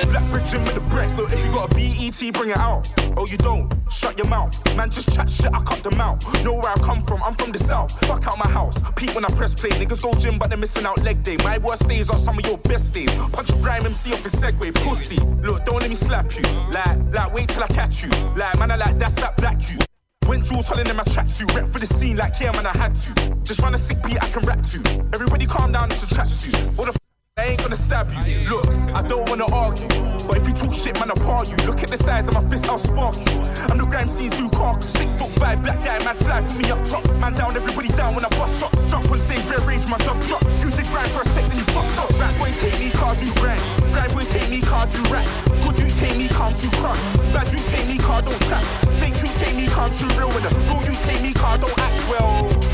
black 0.09 0.23
bridge 0.31 0.51
with 0.51 0.73
the 0.73 0.81
breast. 0.89 1.17
Look, 1.17 1.31
if 1.31 1.45
you 1.45 1.51
got 1.51 1.71
a 1.71 1.75
BET, 1.75 2.33
bring 2.33 2.49
it 2.51 2.57
out. 2.57 2.87
Oh, 3.17 3.25
you 3.25 3.37
don't? 3.37 3.73
Shut 3.89 4.17
your 4.17 4.27
mouth. 4.27 4.53
Man, 4.75 4.89
just 4.89 5.13
chat 5.13 5.29
shit, 5.29 5.53
I 5.53 5.61
cut 5.61 5.83
them 5.83 5.99
out. 5.99 6.23
Know 6.43 6.53
where 6.53 6.71
I 6.71 6.75
come 6.75 7.01
from, 7.01 7.21
I'm 7.23 7.35
from 7.35 7.51
the 7.51 7.57
south. 7.57 7.91
Fuck 8.07 8.27
out 8.27 8.37
my 8.37 8.49
house. 8.49 8.81
Pete 8.95 9.13
when 9.15 9.25
I 9.25 9.29
press 9.29 9.53
play. 9.55 9.71
Niggas 9.71 10.01
go 10.03 10.13
gym, 10.13 10.37
but 10.37 10.49
they're 10.49 10.57
missing 10.57 10.85
out 10.85 11.01
leg 11.03 11.23
day. 11.23 11.37
My 11.37 11.57
worst 11.57 11.87
days 11.87 12.09
are 12.09 12.17
some 12.17 12.37
of 12.37 12.45
your 12.45 12.57
best 12.59 12.93
days. 12.93 13.13
Punch 13.31 13.49
a 13.49 13.55
grime 13.55 13.85
MC 13.85 14.13
off 14.13 14.23
his 14.23 14.35
segway. 14.35 14.73
Pussy. 14.73 15.17
Look, 15.41 15.65
don't 15.65 15.79
let 15.81 15.89
me 15.89 15.95
slap 15.95 16.35
you. 16.35 16.43
Like, 16.71 16.97
like, 17.13 17.33
wait 17.33 17.49
till 17.49 17.63
I 17.63 17.67
catch 17.67 18.03
you. 18.03 18.09
Like, 18.35 18.57
man, 18.59 18.71
I 18.71 18.75
like 18.75 18.97
that's 18.99 19.15
that 19.15 19.37
black 19.37 19.59
you. 19.71 19.79
Went 20.27 20.43
jewels 20.43 20.67
holding 20.67 20.87
in 20.87 20.95
my 20.95 21.03
tracksuit, 21.03 21.55
rep 21.55 21.67
for 21.69 21.79
the 21.79 21.85
scene 21.85 22.17
like 22.17 22.37
yeah, 22.41 22.51
man, 22.51 22.65
I 22.65 22.77
had 22.77 22.95
to. 22.95 23.35
Just 23.43 23.61
run 23.61 23.73
a 23.73 23.77
sick 23.77 24.03
beat, 24.03 24.21
I 24.21 24.29
can 24.29 24.45
rap 24.45 24.61
to. 24.71 25.07
Everybody 25.13 25.45
calm 25.45 25.71
down, 25.71 25.89
it's 25.89 26.03
a 26.11 26.13
tracksuit. 26.13 26.77
What 26.77 26.85
the 26.85 26.91
f- 26.91 27.06
I 27.37 27.53
ain't 27.53 27.61
gonna 27.61 27.75
stab 27.75 28.09
you. 28.25 28.49
Look, 28.49 28.65
I 28.97 29.03
don't 29.03 29.29
wanna 29.29 29.45
argue. 29.53 29.87
But 30.25 30.37
if 30.37 30.47
you 30.47 30.53
talk 30.53 30.73
shit, 30.73 30.97
man, 30.99 31.11
I'll 31.11 31.21
par 31.21 31.45
you. 31.45 31.55
Look 31.69 31.83
at 31.83 31.89
the 31.89 31.97
size 31.97 32.27
of 32.27 32.33
my 32.33 32.43
fist, 32.49 32.67
I'll 32.67 32.79
spark 32.79 33.15
you. 33.29 33.37
I'm 33.69 33.77
the 33.77 33.85
Grime 33.85 34.09
blue 34.09 34.49
car. 34.49 34.81
Six 34.81 35.13
foot 35.19 35.29
five, 35.37 35.61
black 35.61 35.83
guy, 35.83 36.03
man, 36.03 36.15
fly, 36.15 36.41
put 36.41 36.57
me 36.57 36.71
up 36.71 36.83
top. 36.89 37.05
Man 37.21 37.33
down, 37.35 37.55
everybody 37.55 37.89
down 37.89 38.15
when 38.15 38.25
I 38.25 38.29
bust 38.29 38.59
shots. 38.59 38.89
Jump 38.89 39.11
on 39.11 39.19
stage, 39.19 39.47
bare 39.47 39.61
rage, 39.69 39.87
my 39.87 39.99
dub 39.99 40.19
drop. 40.25 40.41
You 40.65 40.71
did 40.71 40.87
grind 40.89 41.11
for 41.11 41.21
a 41.21 41.29
sec, 41.29 41.45
then 41.45 41.57
you 41.57 41.67
fucked 41.69 41.97
up. 42.01 42.09
Rap 42.19 42.33
boys 42.39 42.57
hate 42.59 42.79
me, 42.81 42.89
car 42.89 43.13
do 43.15 43.29
grind. 43.37 43.61
Grind 43.93 44.13
boys 44.13 44.31
hate 44.31 44.49
me, 44.49 44.59
car 44.61 44.87
do 44.87 45.01
rap. 45.13 45.25
Good 45.61 45.75
dudes 45.77 45.99
hate 45.99 46.17
me, 46.17 46.27
calm 46.29 46.53
too 46.57 46.73
crunk. 46.81 46.97
Bad 47.37 47.51
dudes 47.53 47.69
hate 47.69 47.87
me, 47.87 47.97
car 48.01 48.21
don't 48.23 48.41
chat. 48.49 48.63
Fake 48.97 49.13
dudes 49.13 49.37
hate 49.37 49.55
me, 49.55 49.67
calm 49.67 49.93
too 49.93 50.09
real. 50.17 50.33
And 50.33 50.41
the 50.41 50.51
real 50.65 50.81
dudes 50.81 51.05
hate 51.05 51.21
me, 51.21 51.33
car 51.33 51.57
don't 51.57 51.77
act 51.77 52.01
well. 52.09 52.66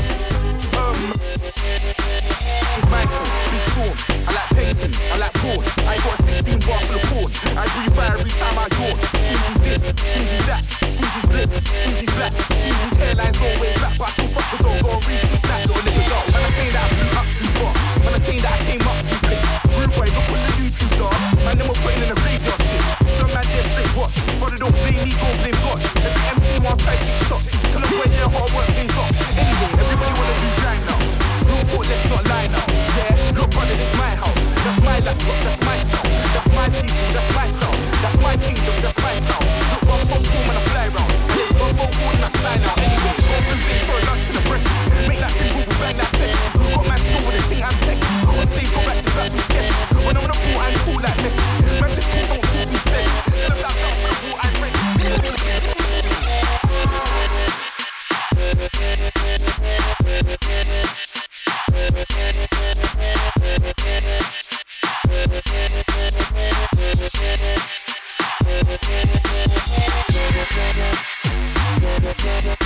It's 0.94 2.86
Michael, 2.86 3.26
big 3.50 3.64
storms. 3.74 3.98
I 4.26 4.30
like 4.30 4.50
painting, 4.54 4.94
I 5.10 5.16
like 5.18 5.34
porn. 5.42 5.58
I 5.86 5.98
ain't 5.98 6.04
got 6.06 6.18
a 6.18 6.22
16 6.22 6.58
bar 6.62 6.78
full 6.86 6.94
of 6.94 7.02
porn. 7.10 7.28
I 7.58 7.66
breathe 7.74 7.94
fire 7.98 8.14
every 8.14 8.30
time 8.30 8.54
I 8.58 8.66
yawn. 8.78 8.94
Stormzy's 8.94 9.58
this, 9.58 9.82
Stormzy's 9.90 10.46
that, 10.46 10.62
Stormzy's 10.62 11.26
blip, 11.26 11.50
Stormzy's 11.50 12.14
black. 12.14 12.30
Stormzy's 12.30 12.94
hairline's 12.94 13.40
always 13.42 13.74
black, 13.82 13.94
but 13.98 14.06
I 14.06 14.12
still 14.14 14.30
fuck 14.38 14.46
the 14.54 14.58
dog. 14.62 14.78
Go 14.82 14.90
and 14.94 15.02
retweet 15.02 15.42
that 15.50 15.60
little 15.66 15.82
nigga 15.82 16.02
dog. 16.14 16.24
Man, 16.30 16.42
I 16.46 16.50
say 16.54 16.68
that 16.70 16.82
I 16.82 16.90
blew 16.94 17.10
up 17.18 17.28
too 17.34 17.48
far. 17.58 17.72
Man, 17.74 18.14
I 18.14 18.20
say 18.22 18.36
that 18.38 18.54
I 18.54 18.58
came 18.62 18.84
up 18.86 18.98
too 19.02 19.18
quick. 19.18 19.40
Rude 19.74 19.92
boy, 19.98 20.08
look 20.14 20.30
on 20.30 20.38
the 20.46 20.50
YouTube 20.62 20.94
dog. 20.94 21.14
Man, 21.42 21.54
them 21.58 21.66
were 21.70 21.80
putting 21.82 22.06
in 22.06 22.10
a 22.14 22.16
graveyard 22.22 22.62
shit. 22.70 22.84
Some 23.18 23.30
man 23.34 23.46
there 23.50 23.66
straight 23.66 23.92
watch. 23.98 24.14
Brother 24.38 24.58
don't 24.62 24.74
blame 24.78 25.02
me, 25.02 25.10
go 25.10 25.26
blame 25.42 25.58
God. 25.58 25.78
Every 25.82 26.38
MC 26.38 26.62
want 26.62 26.78
try 26.78 26.94
to 26.94 27.02
take 27.02 27.22
shots. 27.26 27.50
Tell 27.50 27.82
them 27.82 27.94
when 27.98 28.10
their 28.14 28.30
hard 28.30 28.50
work 28.54 28.68
pays 28.78 28.94
off. 28.94 29.10
Anyway, 29.34 29.70
everybody 29.74 30.14
wanna 30.14 30.38
do 30.38 30.63
thought 31.64 31.86
let's 31.88 32.06
not 32.10 32.24
lie 32.28 32.48
now. 32.52 32.66
Yeah, 32.96 33.38
look, 33.40 33.50
brother, 33.50 33.76
this 33.76 33.92
my 33.96 34.12
house. 34.14 34.52
That's 34.64 34.80
my 34.84 34.98
laptop, 35.00 35.38
that's 35.44 35.60
my 35.64 35.78
style. 35.80 36.08
That's 36.34 36.50
my 36.52 36.66
people, 36.76 37.08
that's 37.14 37.30
my 37.34 37.48
style. 37.50 37.78
That's 38.02 38.18
my 38.20 38.34
kingdom, 38.36 38.76
that's 38.84 38.98
my 39.00 39.14
style. 39.24 39.44
Look, 39.72 39.82
one 39.88 40.04
phone 40.08 40.24
call 40.24 40.44
and 40.44 40.58
I 40.58 40.62
fly 40.70 40.86
round. 40.92 41.12
One 41.60 41.74
phone 41.78 41.92
call 41.94 42.12
and 42.12 42.24
I 42.24 42.30
sign 42.36 42.60
out. 42.68 42.76
Anyway, 42.84 43.16
and 43.16 43.60
things 43.64 43.84
for 43.88 43.96
a 43.96 44.02
lunch 44.08 44.26
and 44.28 44.38
a 44.38 44.42
break. 44.48 44.64
Make 45.08 45.20
that 45.24 45.32
thing 45.32 45.50
Google 45.56 45.76
bang 45.80 45.96
that 45.96 46.10
thing. 46.14 46.34
Got 46.74 46.84
my 46.84 46.96
school 47.00 47.22
with 47.24 47.40
a 47.40 47.42
thing 47.48 47.62
I'm 47.64 47.76
tech. 47.84 47.98
On 48.28 48.46
stage, 48.50 48.70
go 48.72 48.80
back 48.84 48.98
to 49.00 49.10
black 49.16 49.32
and 49.32 49.44
sketch. 49.48 49.68
When 50.04 50.14
I'm 50.16 50.24
on 50.24 50.30
the 50.30 50.36
pool, 50.36 50.58
I'm 50.60 50.74
cool 50.84 51.00
like 51.00 51.18
this. 51.24 51.34
Man, 51.80 51.90
just 51.96 52.08
cool, 52.12 52.24
don't 52.28 52.44
talk 52.44 52.68
me 52.68 52.78
steady. 52.82 53.10
Tell 53.40 53.56
them 53.56 53.60
that 53.62 53.72
I'm 53.72 54.04
cool, 54.20 54.36
I'm 54.42 54.54
ready. 54.60 54.74
Thank. 58.84 59.93
Thank 72.24 72.64